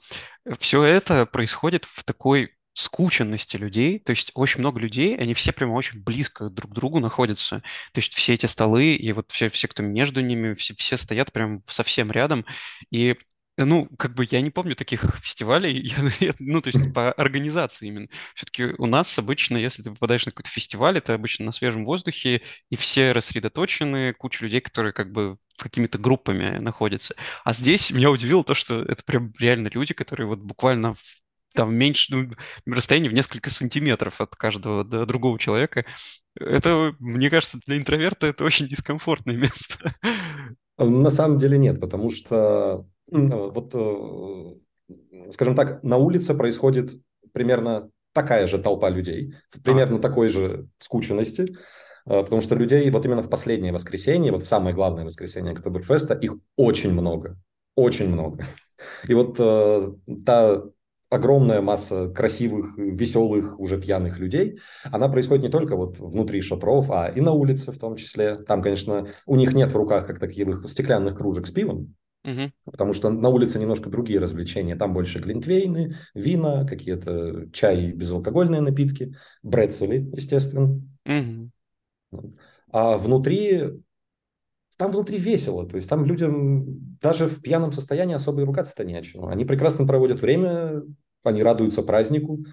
[0.59, 5.73] все это происходит в такой скученности людей, то есть очень много людей, они все прямо
[5.75, 7.59] очень близко друг к другу находятся,
[7.93, 11.33] то есть все эти столы и вот все, все кто между ними, все, все стоят
[11.33, 12.47] прям совсем рядом,
[12.91, 13.17] и
[13.65, 15.81] ну, как бы я не помню таких фестивалей,
[16.21, 18.09] я, ну, то есть по организации именно.
[18.35, 22.43] Все-таки у нас обычно, если ты попадаешь на какой-то фестиваль, это обычно на свежем воздухе,
[22.71, 27.15] и все рассредоточены, куча людей, которые как бы какими-то группами находятся.
[27.45, 30.97] А здесь меня удивило то, что это прям реально люди, которые вот буквально
[31.55, 35.85] там меньше, ну, расстояние в несколько сантиметров от каждого до другого человека.
[36.39, 39.95] Это, мне кажется, для интроверта это очень дискомфортное место.
[40.79, 46.93] На самом деле нет, потому что вот, э, скажем так, на улице происходит
[47.33, 49.35] примерно такая же толпа людей,
[49.65, 50.01] примерно а.
[50.01, 51.47] такой же скученности, э,
[52.07, 56.35] потому что людей вот именно в последнее воскресенье, вот в самое главное воскресенье Октоберфеста, их
[56.57, 57.39] очень много,
[57.77, 58.45] очень много.
[59.09, 59.93] И вот э,
[60.25, 60.63] та
[61.11, 67.09] огромная масса красивых, веселых, уже пьяных людей, она происходит не только вот внутри шатров, а
[67.09, 68.37] и на улице в том числе.
[68.37, 71.95] Там, конечно, у них нет в руках как таких стеклянных кружек с пивом,
[72.31, 72.53] Угу.
[72.65, 74.77] Потому что на улице немножко другие развлечения.
[74.77, 80.81] Там больше глинтвейны, вина, какие-то чай, безалкогольные напитки, брецели, естественно.
[81.07, 82.35] Угу.
[82.73, 83.83] А внутри,
[84.77, 85.69] там внутри весело.
[85.69, 89.27] То есть там людям даже в пьяном состоянии особо и ругаться-то не о чем.
[89.27, 90.83] Они прекрасно проводят время,
[91.23, 92.45] они радуются празднику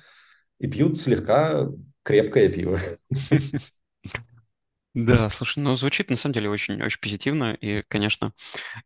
[0.60, 1.70] и пьют слегка
[2.04, 2.78] крепкое пиво.
[5.00, 8.34] Да, слушай, ну звучит на самом деле очень, очень позитивно, и, конечно,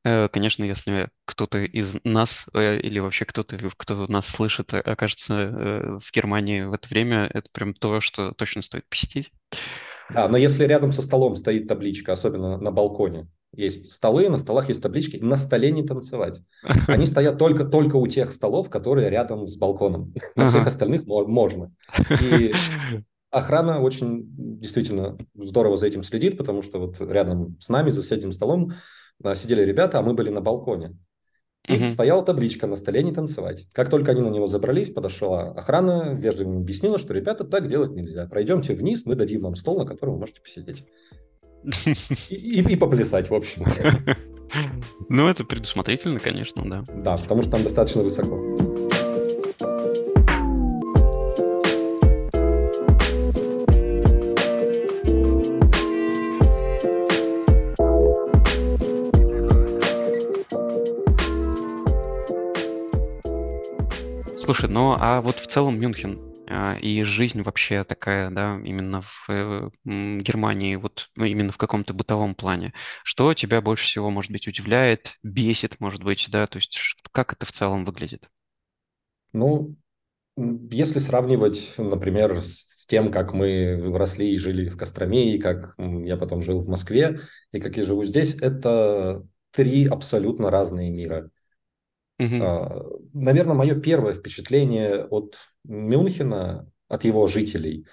[0.03, 5.34] э, конечно, если кто-то из нас э, или вообще кто-то, кто нас слышит, э, окажется
[5.36, 9.32] э, в Германии в это время, это прям то, что точно стоит посетить.
[10.14, 14.68] Да, но если рядом со столом стоит табличка, особенно на балконе, есть столы, на столах
[14.68, 16.41] есть таблички, на столе не танцевать.
[16.88, 20.14] Они стоят только, только у тех столов, которые рядом с балконом.
[20.36, 21.74] На всех остальных можно.
[22.22, 22.53] И
[23.32, 24.25] охрана очень
[24.59, 28.73] действительно здорово за этим следит, потому что вот рядом с нами, за соседним столом,
[29.23, 30.97] а, сидели ребята, а мы были на балконе.
[31.67, 31.89] И угу.
[31.89, 33.67] стояла табличка на столе «Не танцевать».
[33.71, 38.25] Как только они на него забрались, подошла охрана, вежливо объяснила, что, ребята, так делать нельзя.
[38.27, 40.86] Пройдемте вниз, мы дадим вам стол, на котором вы можете посидеть.
[42.32, 43.65] И, и, и поплясать, в общем.
[45.09, 46.84] Ну, это предусмотрительно, конечно, да.
[46.88, 48.50] Да, потому что там достаточно высоко.
[64.51, 69.25] Слушай, ну а вот в целом Мюнхен а, и жизнь вообще такая, да, именно в
[69.29, 72.73] э, Германии, вот ну, именно в каком-то бытовом плане.
[73.05, 76.77] Что тебя больше всего, может быть, удивляет, бесит, может быть, да, то есть
[77.13, 78.27] как это в целом выглядит?
[79.31, 79.77] Ну,
[80.35, 86.17] если сравнивать, например, с тем, как мы росли и жили в Костроме, и как я
[86.17, 87.21] потом жил в Москве,
[87.53, 91.31] и как я живу здесь, это три абсолютно разные мира.
[92.22, 93.09] Угу.
[93.13, 97.88] Наверное, мое первое впечатление от Мюнхена, от его жителей,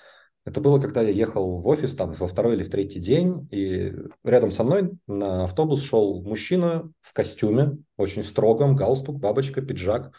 [0.45, 3.93] это было, когда я ехал в офис там во второй или в третий день, и
[4.25, 10.15] рядом со мной на автобус шел мужчина в костюме, очень строгом, галстук, бабочка, пиджак,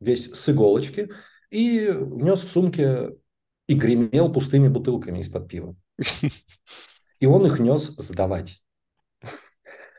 [0.00, 1.10] весь с иголочки,
[1.50, 3.10] и внес в сумке
[3.66, 5.76] и гремел пустыми бутылками из-под пива.
[7.20, 8.62] И он их нес сдавать.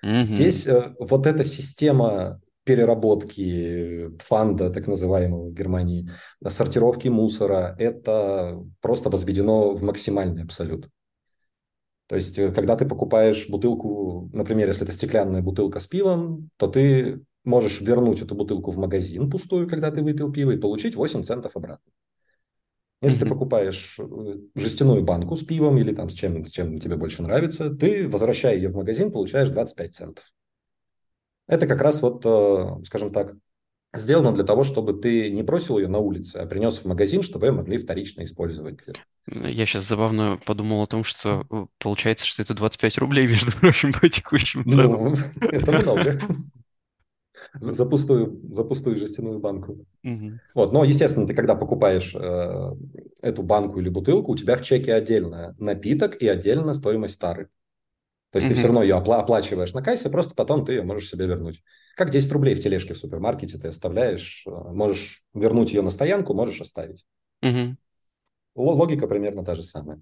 [0.01, 6.07] Здесь э, вот эта система переработки фанда, так называемого в Германии,
[6.47, 10.87] сортировки мусора, это просто возведено в максимальный абсолют.
[12.05, 16.67] То есть, э, когда ты покупаешь бутылку, например, если это стеклянная бутылка с пивом, то
[16.67, 21.23] ты можешь вернуть эту бутылку в магазин пустую, когда ты выпил пиво, и получить 8
[21.23, 21.91] центов обратно.
[23.01, 23.23] Если mm-hmm.
[23.23, 27.23] ты покупаешь э, жестяную банку с пивом или там с чем, с чем тебе больше
[27.23, 30.23] нравится, ты, возвращая ее в магазин, получаешь 25 центов.
[31.49, 33.35] Это как раз вот, э, скажем так,
[33.93, 37.47] сделано для того, чтобы ты не бросил ее на улице, а принес в магазин, чтобы
[37.47, 38.77] ее могли вторично использовать.
[39.27, 43.91] Я сейчас забавно подумал о том, что э, получается, что это 25 рублей, между прочим,
[43.91, 44.91] по текущим ну, ценам.
[44.91, 45.15] Ну,
[45.47, 46.21] это много.
[47.53, 49.85] За, за, пустую, за пустую жестяную банку.
[50.03, 50.31] Угу.
[50.53, 52.75] Вот, но, естественно, ты когда покупаешь э,
[53.21, 57.49] эту банку или бутылку, у тебя в чеке отдельно напиток и отдельно стоимость тары.
[58.31, 58.49] То есть mm-hmm.
[58.49, 61.63] ты все равно ее опла- оплачиваешь на кассе, просто потом ты ее можешь себе вернуть.
[61.95, 66.33] Как 10 рублей в тележке в супермаркете ты оставляешь, э, можешь вернуть ее на стоянку,
[66.33, 67.05] можешь оставить.
[67.43, 67.75] Mm-hmm.
[68.55, 70.01] Логика примерно та же самая.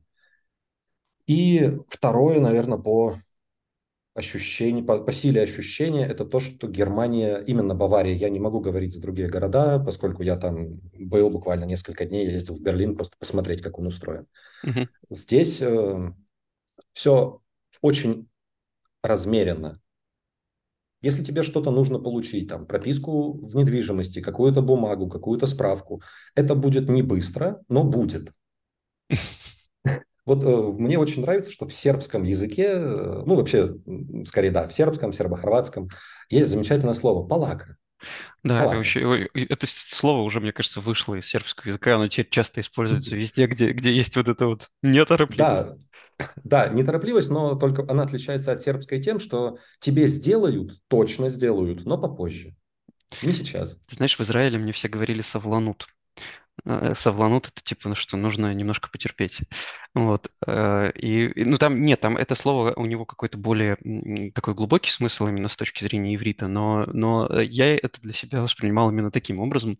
[1.25, 3.15] И второе, наверное, по
[4.13, 8.93] ощущению, по, по силе ощущения, это то, что Германия, именно Бавария, я не могу говорить
[8.93, 13.15] за другие города, поскольку я там был буквально несколько дней, я ездил в Берлин просто
[13.17, 14.25] посмотреть, как он устроен.
[14.65, 14.87] Mm-hmm.
[15.11, 16.11] Здесь э,
[16.93, 17.41] все
[17.81, 18.27] очень
[19.03, 19.79] размеренно.
[21.01, 26.01] Если тебе что-то нужно получить, там, прописку в недвижимости, какую-то бумагу, какую-то справку,
[26.35, 28.31] это будет не быстро, но будет.
[30.25, 33.77] Вот э, мне очень нравится, что в сербском языке, э, ну вообще,
[34.25, 35.87] скорее да, в сербском, сербо-хорватском
[36.29, 37.77] есть замечательное слово «палака».
[38.43, 42.61] Да, это, вообще, это слово уже, мне кажется, вышло из сербского языка, оно теперь часто
[42.61, 45.65] используется везде, где, где есть вот это вот неторопливость.
[45.65, 45.77] Да,
[46.43, 51.97] да, неторопливость, но только она отличается от сербской тем, что тебе сделают, точно сделают, но
[51.97, 52.55] попозже.
[53.21, 53.79] Не сейчас.
[53.89, 55.87] Знаешь, в Израиле мне все говорили «совланут».
[56.65, 59.41] Э, совланут это типа, ну, что нужно немножко потерпеть.
[59.93, 60.31] Вот.
[60.45, 63.77] Э, и, ну, там нет, там это слово, у него какой-то более
[64.33, 68.89] такой глубокий смысл именно с точки зрения иврита, но, но я это для себя воспринимал
[68.91, 69.77] именно таким образом.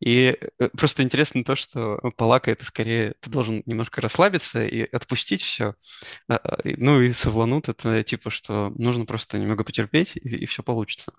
[0.00, 5.42] И э, просто интересно то, что палака это скорее ты должен немножко расслабиться и отпустить
[5.42, 5.74] все.
[6.28, 10.62] А, а, ну и совланут это типа, что нужно просто немного потерпеть, и, и все
[10.62, 11.12] получится.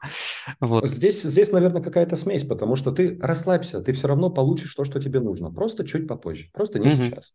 [0.59, 0.89] Вот.
[0.89, 4.99] Здесь, здесь, наверное, какая-то смесь, потому что ты расслабься, ты все равно получишь то, что
[4.99, 5.51] тебе нужно.
[5.51, 7.03] Просто чуть попозже, просто не угу.
[7.03, 7.33] сейчас.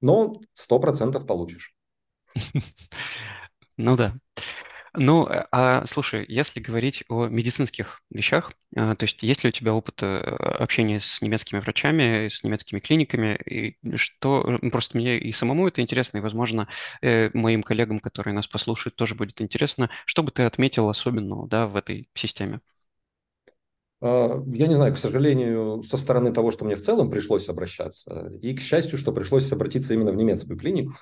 [0.00, 1.74] Но сто процентов получишь.
[3.78, 4.14] Ну да.
[4.98, 9.52] Ну, э, а слушай, если говорить о медицинских вещах, а, то есть есть ли у
[9.52, 15.32] тебя опыт э, общения с немецкими врачами, с немецкими клиниками, и что просто мне и
[15.32, 16.66] самому это интересно, и, возможно,
[17.02, 21.66] э, моим коллегам, которые нас послушают, тоже будет интересно, что бы ты отметил особенного, да,
[21.66, 22.60] в этой системе?
[24.00, 28.32] А, я не знаю, к сожалению, со стороны того, что мне в целом пришлось обращаться,
[28.42, 30.94] и к счастью, что пришлось обратиться именно в немецкую клинику,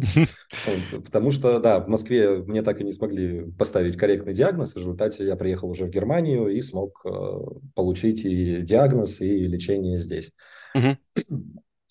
[1.04, 5.26] потому что, да, в Москве мне так и не смогли поставить корректный диагноз, в результате
[5.26, 7.10] я приехал уже в Германию и смог э,
[7.74, 10.32] получить и диагноз, и лечение здесь.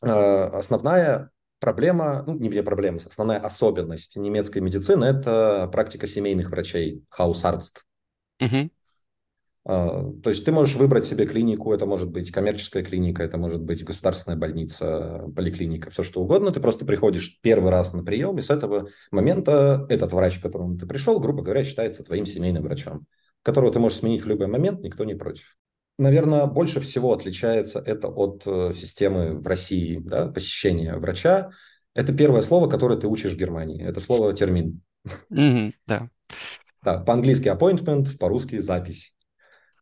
[0.03, 7.85] А, основная проблема, ну, не проблема, основная особенность немецкой медицины– это практика семейных врачей, хаусарст.
[9.63, 13.61] А, то есть ты можешь выбрать себе клинику, это может быть коммерческая клиника, это может
[13.61, 16.51] быть государственная больница, поликлиника, все что угодно.
[16.51, 20.77] Ты просто приходишь первый раз на прием, и с этого момента этот врач, к которому
[20.77, 23.05] ты пришел, грубо говоря, считается твоим семейным врачом,
[23.43, 25.55] которого ты можешь сменить в любой момент, никто не против.
[25.99, 31.51] Наверное, больше всего отличается это от э, системы в России, да, посещения врача.
[31.93, 33.85] Это первое слово, которое ты учишь в Германии.
[33.85, 34.81] Это слово термин.
[35.31, 36.09] Mm-hmm, да.
[36.81, 39.13] Да, по-английски appointment, по-русски запись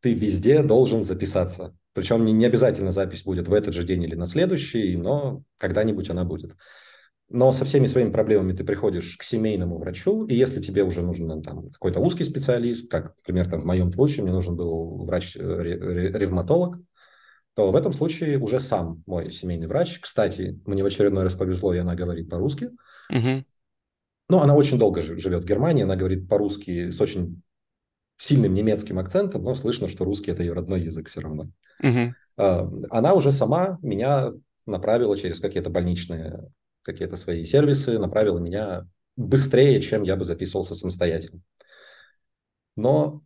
[0.01, 1.75] ты везде должен записаться.
[1.93, 6.09] Причем не, не обязательно запись будет в этот же день или на следующий, но когда-нибудь
[6.09, 6.55] она будет.
[7.31, 11.41] Но со всеми своими проблемами ты приходишь к семейному врачу, и если тебе уже нужен
[11.43, 16.79] там, какой-то узкий специалист, как, например, там, в моем случае мне нужен был врач-ревматолог, э,
[17.53, 21.73] то в этом случае уже сам мой семейный врач, кстати, мне в очередной раз повезло,
[21.73, 22.71] и она говорит по-русски,
[23.11, 23.43] угу.
[24.27, 27.43] но она очень долго живет в Германии, она говорит по-русски с очень
[28.19, 31.49] сильным немецким акцентом, но слышно, что русский– это ее родной язык все равно.
[32.37, 34.31] А, Она уже сама меня
[34.67, 36.51] направила через какие-то больничные,
[36.83, 41.41] какие-то свои сервисы, направила меня быстрее, чем я бы записывался самостоятельно.
[42.75, 43.21] Но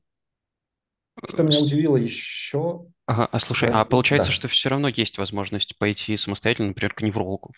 [1.28, 5.78] что меня удивило еще, Ага, а слушай, а получается, да, что все равно есть возможность
[5.78, 7.54] пойти самостоятельно, например, к неврологу.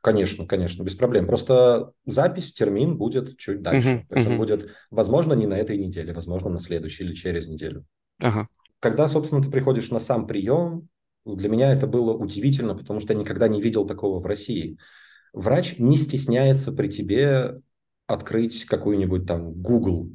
[0.00, 1.26] Конечно, конечно, без проблем.
[1.26, 4.06] Просто запись, термин будет чуть дальше.
[4.08, 4.42] То есть он мгм.
[4.42, 7.84] будет, возможно, не на этой неделе, возможно, на следующей или через неделю.
[8.18, 8.48] Ага.
[8.80, 10.88] Когда, собственно, ты приходишь на сам прием,
[11.26, 14.78] для меня это было удивительно, потому что я никогда не видел такого в России.
[15.32, 17.60] Врач не стесняется при тебе
[18.06, 20.10] открыть какой-нибудь там Google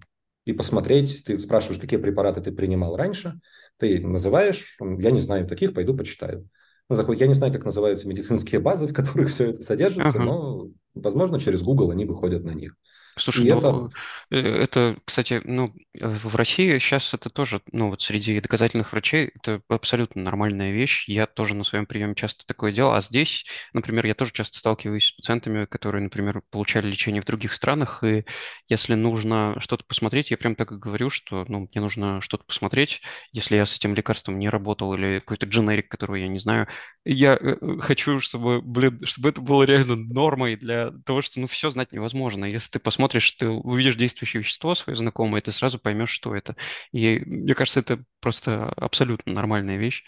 [0.45, 3.39] и посмотреть, ты спрашиваешь, какие препараты ты принимал раньше,
[3.77, 6.47] ты называешь, он, я не знаю таких, пойду почитаю.
[6.87, 10.25] Он заходит, я не знаю, как называются медицинские базы, в которых все это содержится, Ага.
[10.25, 12.75] но, возможно, через Google они выходят на них.
[13.17, 13.89] Слушай, ну, это,
[14.31, 19.61] э, это, кстати, ну, в России сейчас это тоже, ну, вот среди доказательных врачей это
[19.69, 21.07] абсолютно нормальная вещь.
[21.07, 22.93] Я тоже на своем приеме часто такое делал.
[22.93, 27.53] А здесь, например, я тоже часто сталкиваюсь с пациентами, которые, например, получали лечение в других
[27.53, 28.25] странах, и
[28.67, 33.01] если нужно что-то посмотреть, я прям так и говорю, что, ну, мне нужно что-то посмотреть,
[33.31, 36.67] если я с этим лекарством не работал или какой-то дженерик, которого я не знаю,
[37.05, 41.47] я э, э, хочу, чтобы, блин, чтобы это было реально нормой для того, что, ну,
[41.47, 42.45] все знать невозможно.
[42.45, 46.57] Если ты посмотришь, ты увидишь действующее вещество свое знакомое, ты сразу поймешь, что это.
[46.91, 50.03] И мне кажется, это просто абсолютно нормальная вещь.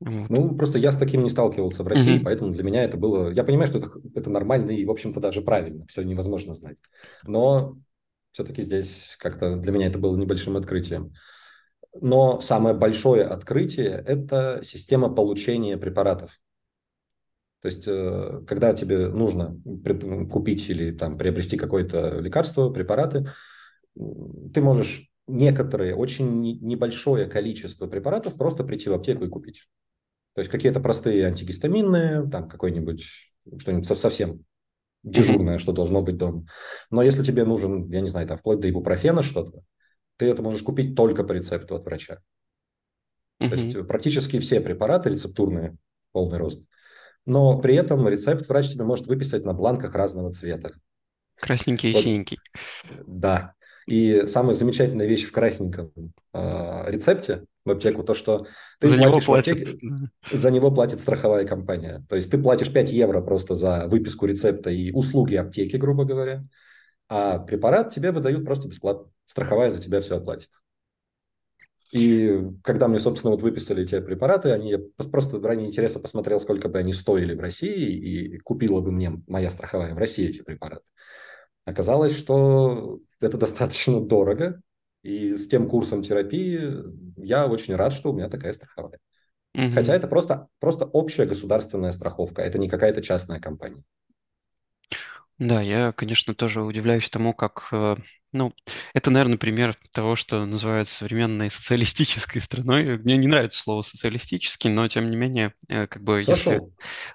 [0.00, 0.28] Вот.
[0.30, 2.24] ну, просто я с таким не сталкивался в России, Мгм.
[2.24, 3.30] поэтому для меня это было...
[3.30, 6.78] Я понимаю, что это, это нормально и, в общем-то, даже правильно, все невозможно знать.
[7.24, 7.78] Но
[8.32, 11.12] все-таки здесь как-то для меня это было небольшим открытием.
[11.98, 16.38] Но самое большое открытие– это система получения препаратов.
[17.62, 19.56] То есть, э, когда тебе нужно
[20.30, 23.26] купить или там, приобрести какое-то лекарство, препараты,
[23.96, 29.68] ты можешь некоторые, очень не- небольшое количество препаратов просто прийти в аптеку и купить.
[30.34, 33.04] То есть какие-то простые антигистаминные, там какой-нибудь
[33.58, 34.44] что-нибудь со- совсем
[35.02, 36.46] дежурное, что должно быть дома.
[36.90, 39.62] Но если тебе нужен, я не знаю, там вплоть до ибупрофена что-то,
[40.16, 42.18] ты это можешь купить только по рецепту от врача.
[43.38, 45.76] То есть практически все препараты рецептурные,
[46.12, 46.64] полный рост.
[47.26, 50.72] Но при этом рецепт врач тебе может выписать на бланках разного цвета.
[51.36, 52.38] Красненький и Вот, синенький.
[53.06, 53.54] да.
[53.86, 55.92] И самая замечательная вещь в красненьком
[56.34, 58.46] э, рецепте в аптеку, то, что
[58.80, 59.58] ты За него платишь платят.
[59.58, 59.78] аптеке,
[60.32, 62.04] за него платит страховая компания.
[62.08, 66.44] То есть ты платишь 5 евро просто за выписку рецепта и услуги аптеки, грубо говоря,
[67.08, 69.08] а препарат тебе выдают просто бесплатно.
[69.26, 70.50] Страховая за тебя все оплатит.
[71.92, 74.80] И когда мне, собственно, вот выписали эти препараты, они, я
[75.10, 79.50] просто ради интереса посмотрел, сколько бы они стоили в России, и купила бы мне моя
[79.50, 80.82] страховая в России эти препараты.
[81.64, 84.60] Оказалось, что это достаточно дорого,
[85.02, 86.60] и с тем курсом терапии
[87.16, 88.98] я очень рад, что у меня такая страховая.
[89.70, 89.96] Хотя Мгм.
[89.96, 93.84] это просто, просто общая государственная страховка, это не какая-то частная компания.
[95.38, 97.96] Да, я, конечно, тоже удивляюсь тому, как, э,
[98.32, 98.52] ну,
[98.94, 102.98] это, наверное, пример того, что называют современной социалистической страной.
[102.98, 106.72] Мне не нравится слово социалистический, но тем не менее, э, как бы, если Сошел.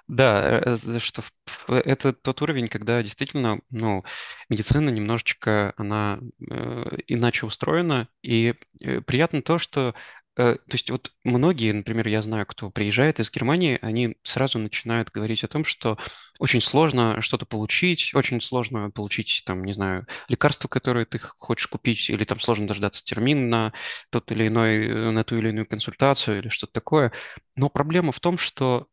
[0.08, 1.22] Да, э, что
[1.68, 4.04] это тот уровень, когда действительно, ну,
[4.48, 6.18] медицина немножечко, она
[6.50, 9.94] э, иначе устроена, и э, приятно то, что,
[10.34, 15.44] то есть вот многие, например, я знаю, кто приезжает из Германии, они сразу начинают говорить
[15.44, 15.98] о том, что
[16.38, 22.08] очень сложно что-то получить, очень сложно получить, там, не знаю, лекарство, которое ты хочешь купить,
[22.08, 23.72] или там сложно дождаться термин на
[24.10, 27.12] тот или иной, э, на ту или иную консультацию или что-то такое.
[27.54, 28.88] Но проблема в том, что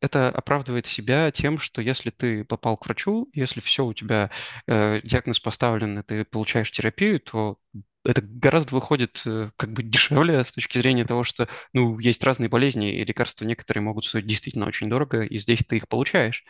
[0.00, 4.30] это оправдывает себя тем, что если ты попал к врачу, если все у тебя
[4.66, 7.58] э, диагноз поставлен, и ты получаешь терапию, то
[8.04, 12.48] это гораздо выходит э, как бы дешевле с точки зрения того, что ну, есть разные
[12.48, 16.44] болезни, и лекарства некоторые могут стоить действительно очень дорого, и здесь ты их получаешь.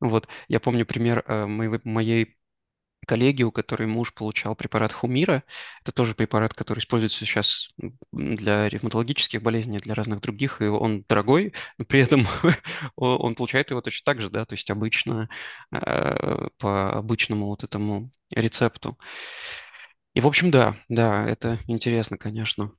[0.00, 2.36] Вот, я помню пример э, моего- моей
[3.06, 5.44] коллеги, у которой муж получал препарат Хумира.
[5.82, 7.68] Это тоже препарат, который используется сейчас
[8.12, 12.26] для ревматологических болезней, для разных других, и он дорогой, но при этом
[12.96, 15.28] он получает его точно так же, да, то есть обычно
[15.72, 18.98] э, по обычному вот этому рецепту.
[20.16, 22.72] И, в общем, да, да, это интересно, конечно.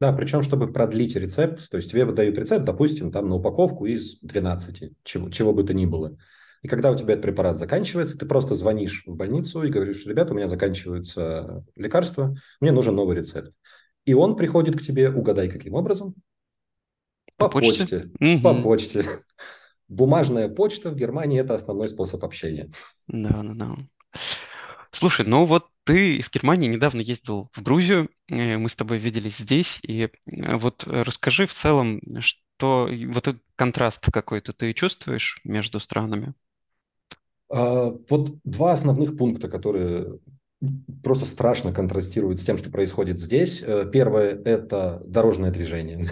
[0.00, 4.18] Да, причем, чтобы продлить рецепт, то есть тебе выдают рецепт, допустим, там на упаковку из
[4.20, 6.16] 12, чего, чего бы то ни было.
[6.62, 10.32] И когда у тебя этот препарат заканчивается, ты просто звонишь в больницу и говоришь, ребята,
[10.32, 13.52] у меня заканчиваются лекарства, мне нужен новый рецепт.
[14.06, 16.14] И он приходит к тебе, угадай, каким образом?
[17.36, 17.90] По По почте?
[17.90, 18.10] почте.
[18.42, 18.62] По Мгм.
[18.62, 19.04] почте.
[19.88, 22.70] Бумажная почта в Германии– это основной способ общения.
[23.08, 23.76] Да, да, да.
[24.92, 29.38] Слушай, ну вот ты из Германии недавно ездил в Грузию, э, мы с тобой виделись
[29.38, 35.80] здесь, и э, вот расскажи в целом, что вот этот контраст какой-то ты чувствуешь между
[35.80, 36.34] странами?
[37.48, 40.20] А, вот два основных пункта, которые
[41.02, 43.62] просто страшно контрастируют с тем, что происходит здесь.
[43.66, 46.04] Э, первое– это дорожное движение.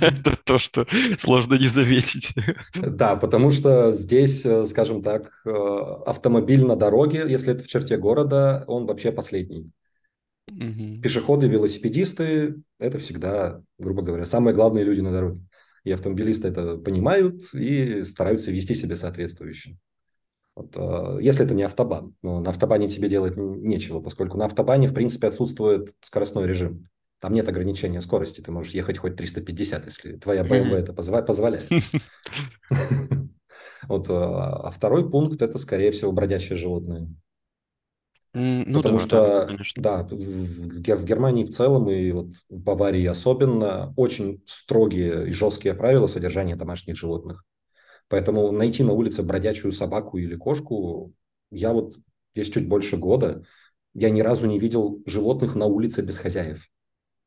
[0.00, 0.86] Это то, что
[1.18, 2.30] сложно не заметить.
[2.74, 5.50] Да, потому что здесь, э, скажем так, э,
[6.06, 9.70] автомобиль на дороге, если это в черте города, он вообще последний.
[11.02, 15.40] Пешеходы, велосипедисты– это всегда, грубо говоря, самые главные люди на дороге.
[15.84, 19.76] И автомобилисты это понимают и стараются вести себя соответствующе.
[20.54, 22.14] Вот, э, если это не автобан.
[22.22, 26.88] Но на автобане тебе делать нечего, поскольку на автобане, в принципе, отсутствует скоростной режим.
[27.20, 28.40] Там нет ограничения скорости.
[28.40, 31.70] Ты можешь ехать хоть 350, если твоя BMW это позволяет.
[33.88, 37.08] Вот, э, а второй пункт– это, скорее всего, бродячие животные.
[38.34, 43.04] Ну, Потому да, что, да, да в, в Германии в целом и вот в Баварии
[43.04, 47.44] особенно очень строгие и жесткие правила содержания домашних животных.
[48.12, 51.14] Поэтому найти на улице бродячую собаку или кошку,
[51.50, 51.96] я вот
[52.34, 53.42] здесь чуть больше года,
[53.94, 56.68] я ни разу не видел животных на улице без хозяев.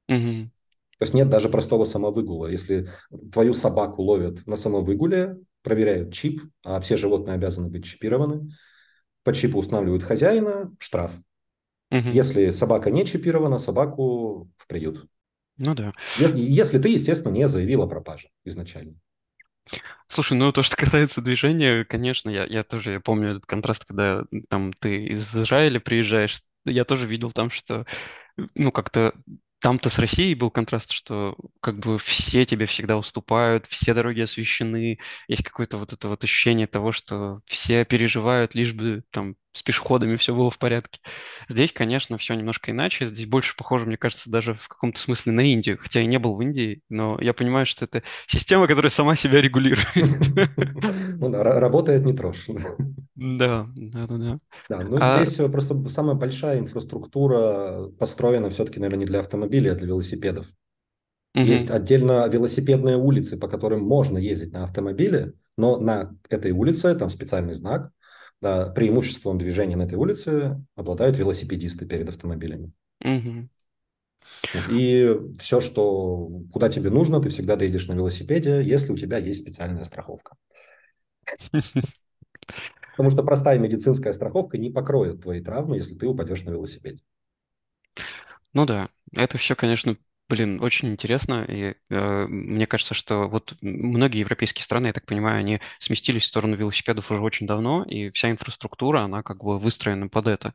[0.07, 0.51] Угу.
[0.99, 2.45] То есть нет даже простого самовыгула.
[2.45, 2.87] Если
[3.31, 8.51] твою собаку ловят на самовыгуле, проверяют чип, а все животные обязаны быть чипированы,
[9.23, 11.13] по чипу устанавливают хозяина, штраф.
[11.89, 12.09] Угу.
[12.09, 15.07] Если собака не чипирована, собаку в приют.
[15.57, 15.93] Ну да.
[16.19, 18.99] Если, если ты, естественно, не заявил о пропаже изначально.
[20.07, 24.23] Слушай, ну то, что касается движения, конечно, я, я тоже я помню этот контраст, когда
[24.49, 27.85] там ты из Израиля приезжаешь, я тоже видел там, что
[28.55, 29.13] ну как-то
[29.59, 34.99] там-то с Россией был контраст, что как бы все тебе всегда уступают, все дороги освещены,
[35.27, 40.17] есть какое-то вот это вот ощущение того, что все переживают, лишь бы там с пешеходами
[40.17, 40.99] все было в порядке.
[41.47, 43.05] Здесь, конечно, все немножко иначе.
[43.07, 45.77] Здесь больше похоже, мне кажется, даже в каком-то смысле на Индию.
[45.79, 49.41] Хотя я не был в Индии, но я понимаю, что это система, которая сама себя
[49.41, 49.87] регулирует.
[51.17, 52.47] Ну работает не трожь.
[53.15, 54.37] Да, да, да, да.
[54.69, 55.23] Да, ну а...
[55.23, 60.47] здесь просто самая большая инфраструктура построена все-таки, наверное, не для автомобилей, а для велосипедов.
[61.33, 61.43] Угу.
[61.43, 67.09] Есть отдельно велосипедные улицы, по которым можно ездить на автомобиле, но на этой улице там
[67.09, 67.91] специальный знак,
[68.45, 72.71] да, преимуществом движения на этой улице обладают велосипедисты перед автомобилями.
[73.03, 73.49] Угу.
[74.69, 79.41] И все, что куда тебе нужно, ты всегда доедешь на велосипеде, если у тебя есть
[79.41, 80.35] специальная страховка.
[82.91, 87.01] Потому что простая медицинская страховка не покроет твои травмы, если ты упадешь на велосипеде.
[88.53, 89.97] Ну да, это все, конечно,
[90.29, 91.45] блин, очень интересно.
[91.47, 96.27] И э, мне кажется, что вот многие европейские страны, я так понимаю, они сместились в
[96.27, 100.53] сторону велосипедов уже очень давно, и вся инфраструктура, она как бы выстроена под это.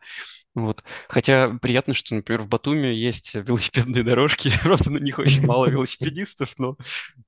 [0.54, 0.82] Вот.
[1.08, 6.54] Хотя приятно, что, например, в Батуми есть велосипедные дорожки, просто на них очень мало велосипедистов,
[6.58, 6.76] но,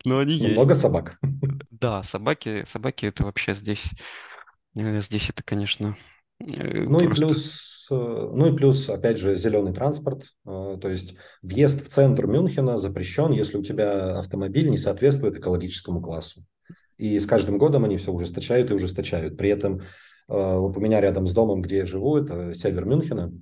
[0.04, 0.52] но они есть.
[0.54, 1.18] Много собак.
[1.70, 3.82] Да, собаки, собаки это вообще здесь
[4.74, 5.96] Э, здесь это, конечно,
[6.40, 7.04] э, Ну просто...
[7.04, 10.24] и плюс, ну и плюс, опять же, зеленый транспорт.
[10.44, 16.44] То есть въезд в центр Мюнхена запрещен, если у тебя автомобиль не соответствует экологическому классу.
[16.98, 19.36] И с каждым годом они все ужесточают и ужесточают.
[19.36, 19.82] При этом
[20.28, 23.32] вот у меня рядом с домом, где я живу, это север Мюнхена,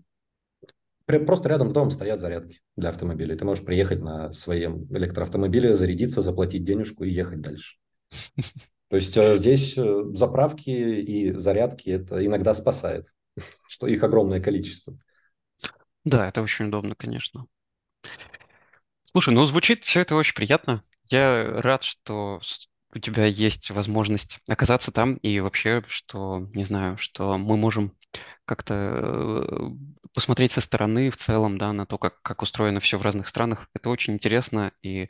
[1.06, 3.36] просто рядом с домом стоят зарядки для автомобилей.
[3.36, 7.76] Ты можешь приехать на своем электроавтомобиле, зарядиться, заплатить денежку и ехать дальше.
[8.88, 13.06] То есть э, здесь э, заправки и зарядки это иногда спасает,
[13.68, 14.98] что их огромное количество.
[16.04, 17.46] Да, это очень удобно, конечно.
[19.04, 20.82] Слушай, ну звучит все это очень приятно.
[21.04, 22.40] Я рад, что
[22.94, 27.96] у тебя есть возможность оказаться там и вообще, что, не знаю, что мы можем
[28.44, 29.70] как-то э,
[30.12, 33.68] посмотреть со стороны в целом, да, на то, как, как устроено все в разных странах.
[33.74, 35.08] Это очень интересно, и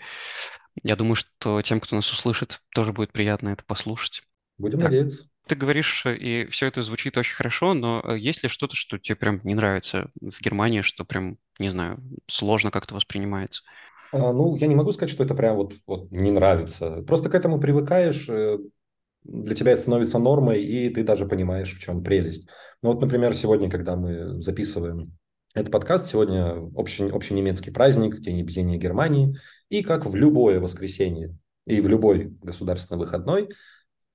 [0.83, 4.23] я думаю, что тем, кто нас услышит, тоже будет приятно это послушать.
[4.59, 4.91] Будем так.
[4.91, 5.30] надеяться.
[5.51, 9.17] Ты говоришь, и все это звучит очень хорошо, но э, есть ли что-то, что тебе
[9.17, 13.63] прям не нравится в Германии, что прям, не знаю, сложно как-то воспринимается?
[14.13, 17.03] А, ну, я не могу сказать, что это прям вот, вот не нравится.
[17.03, 18.59] Просто к этому привыкаешь, э,
[19.25, 22.49] для тебя это становится нормой, и ты даже понимаешь, в чем прелесть.
[22.81, 25.19] Ну вот, например, сегодня, когда мы записываем
[25.53, 29.37] этот подкаст, сегодня общий немецкий праздник, День объединения Германии,
[29.69, 31.37] и как в любое воскресенье
[31.67, 33.49] и в любой государственный выходной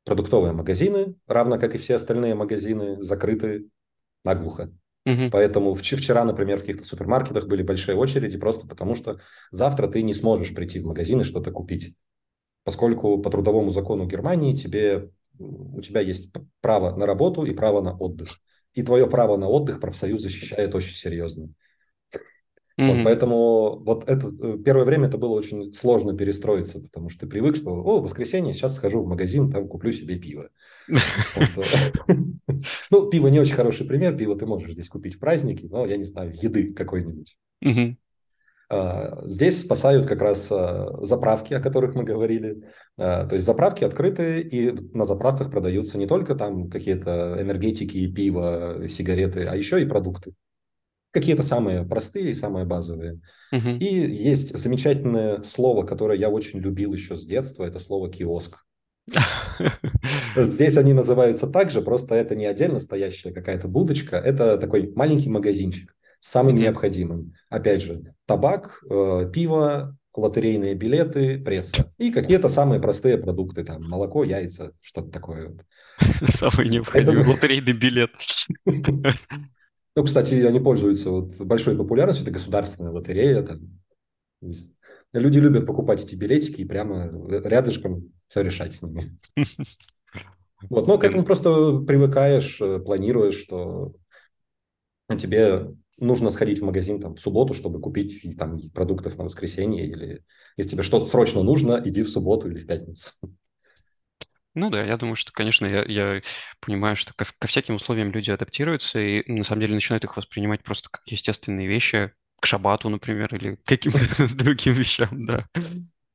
[0.05, 3.67] продуктовые магазины, равно как и все остальные магазины, закрыты
[4.23, 4.71] наглухо.
[5.05, 5.29] Угу.
[5.31, 9.19] Поэтому вчера, например, в каких-то супермаркетах были большие очереди просто потому, что
[9.51, 11.95] завтра ты не сможешь прийти в магазин и что-то купить.
[12.63, 16.31] Поскольку по трудовому закону Германии тебе, у тебя есть
[16.61, 18.39] право на работу и право на отдых.
[18.73, 21.49] и твое право на отдых профсоюз защищает очень серьезно.
[22.77, 22.95] Mm-hmm.
[22.95, 27.27] Вот поэтому вот это э, первое время это было очень сложно перестроиться, потому что ты
[27.27, 30.49] привык, что о, воскресенье, сейчас схожу в магазин, там куплю себе пиво.
[32.89, 35.97] Ну, пиво не очень хороший пример, пиво ты можешь здесь купить в праздники, но, я
[35.97, 37.37] не знаю, еды какой-нибудь.
[38.67, 42.63] А, здесь спасают как раз а, заправки, о которых мы говорили.
[42.97, 48.87] А, то есть заправки открыты, и на заправках продаются не только там какие-то энергетики, пиво,
[48.87, 50.33] сигареты, а еще и продукты.
[51.15, 53.21] Какие-то самые простые, самые базовые.
[53.53, 53.77] Uh-huh.
[53.79, 58.57] И есть замечательное слово, которое я очень любил еще с детства, это слово киоск.
[60.35, 65.29] Здесь они называются так же, просто это не отдельно стоящая какая-то будочка, это такой маленький
[65.29, 67.31] магазинчик с самым необходимым.
[67.49, 71.93] Опять же, табак, э, пиво, лотерейные билеты, пресса.
[71.97, 75.55] И какие-то самые простые продукты, там, молоко, яйца, что-то такое.
[76.27, 78.11] Самый необходимый лотерейный билет.
[79.95, 83.43] Ну, кстати, они пользуются вот большой популярностью, это государственная лотерея.
[83.43, 83.81] Там.
[85.13, 89.03] Люди любят покупать эти билетики и прямо рядышком все решать с ними.
[90.69, 93.93] Вот, но к этому просто привыкаешь, э, планируешь, что
[95.09, 100.23] тебе нужно сходить в магазин там, в субботу, чтобы купить там, продуктов на воскресенье, или
[100.57, 103.11] если тебе что-то срочно нужно, иди в субботу или в пятницу.
[104.55, 106.21] Ну да, я думаю, что, конечно, я, я
[106.61, 110.63] понимаю, что ко, ко всяким условиям люди адаптируются и на самом деле начинают их воспринимать
[110.63, 113.99] просто как естественные вещи, к шабату, например, или каким-то
[114.35, 115.45] другим вещам, да.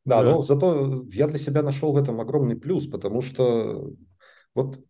[0.07, 3.93] Да, но зато я для себя нашел в этом огромный плюс, потому что
[4.55, 4.81] вот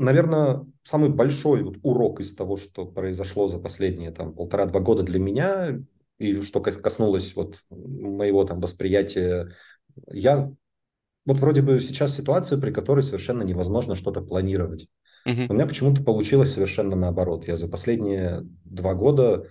[0.00, 5.18] наверное, самый большой вот урок из того, что произошло за последние там полтора-два года для
[5.18, 5.78] меня,
[6.18, 9.50] и что коснулось вот моего там восприятия,
[10.10, 10.50] я
[11.26, 14.88] вот вроде бы сейчас ситуация, при которой совершенно невозможно что-то планировать.
[15.26, 15.46] Uh-huh.
[15.48, 17.46] У меня почему-то получилось совершенно наоборот.
[17.46, 19.46] Я за последние два года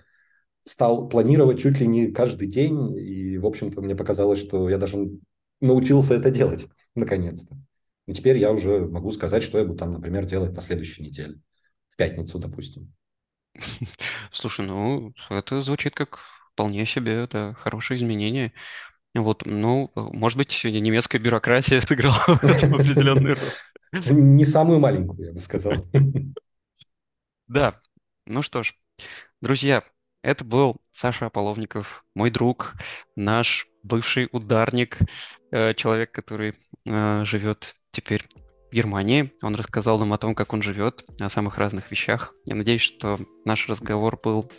[0.64, 4.98] стал планировать чуть ли не каждый день, и, в общем-то, мне показалось, что я даже
[5.60, 7.56] научился это делать, наконец-то.
[8.06, 11.40] И теперь я уже могу сказать, что я буду там, например, делать на следующей неделе.
[11.88, 12.92] В пятницу, допустим.
[14.32, 16.18] Слушай, ну, это звучит как
[16.52, 18.52] вполне себе это хорошее изменение.
[19.14, 24.12] Вот, ну, может быть, сегодня немецкая бюрократия сыграла определенную роль.
[24.12, 25.72] Не самую маленькую, я бы сказал.
[27.48, 27.80] Да,
[28.26, 28.74] ну что ж,
[29.40, 29.82] друзья,
[30.22, 32.74] это был Саша Аполовников, мой друг,
[33.16, 34.98] наш бывший ударник,
[35.50, 36.54] э, человек, который
[36.84, 38.39] э, живет теперь в
[38.72, 39.32] Германии.
[39.42, 42.34] Он рассказал нам о том, как он живет, о самых разных вещах.
[42.44, 44.50] Я надеюсь, что наш разговор был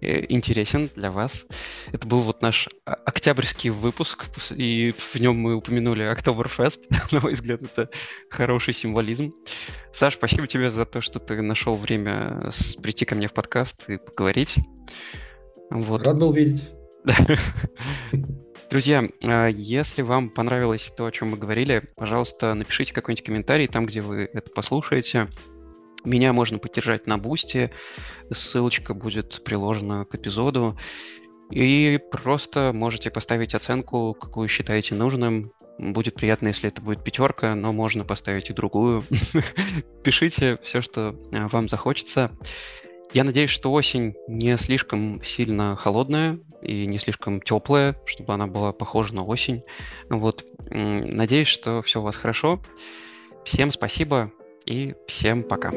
[0.00, 1.46] э, интересен для вас.
[1.92, 6.90] Это был вот наш октябрьский выпуск, и в нем мы упомянули Октоберфест.
[7.12, 7.90] На мой взгляд, это
[8.30, 9.34] хороший символизм.
[9.92, 12.50] Саш, спасибо тебе за то, что ты нашел время
[12.82, 14.56] прийти ко мне в подкаст и поговорить.
[15.70, 16.06] Вот.
[16.06, 16.70] Рад был видеть.
[18.68, 23.86] Друзья, а, если вам понравилось то, о чем мы говорили, пожалуйста, напишите какой-нибудь комментарий там,
[23.86, 25.28] где вы это послушаете.
[26.04, 27.70] Меня можно поддержать на Бусти,
[28.32, 30.76] ссылочка будет приложена к эпизоду.
[31.50, 35.52] И просто можете поставить оценку, какую считаете нужным.
[35.78, 39.04] Будет приятно, если это будет пятерка, но можно поставить и другую.
[40.02, 42.32] Пишите все, что а, вам захочется.
[43.12, 48.72] Я надеюсь, что осень не слишком сильно холодная и не слишком теплая, чтобы она была
[48.72, 49.62] похожа на осень.
[50.10, 50.44] Вот.
[50.70, 52.60] Надеюсь, что все у вас хорошо.
[53.44, 54.32] Всем спасибо
[54.64, 55.72] и всем пока.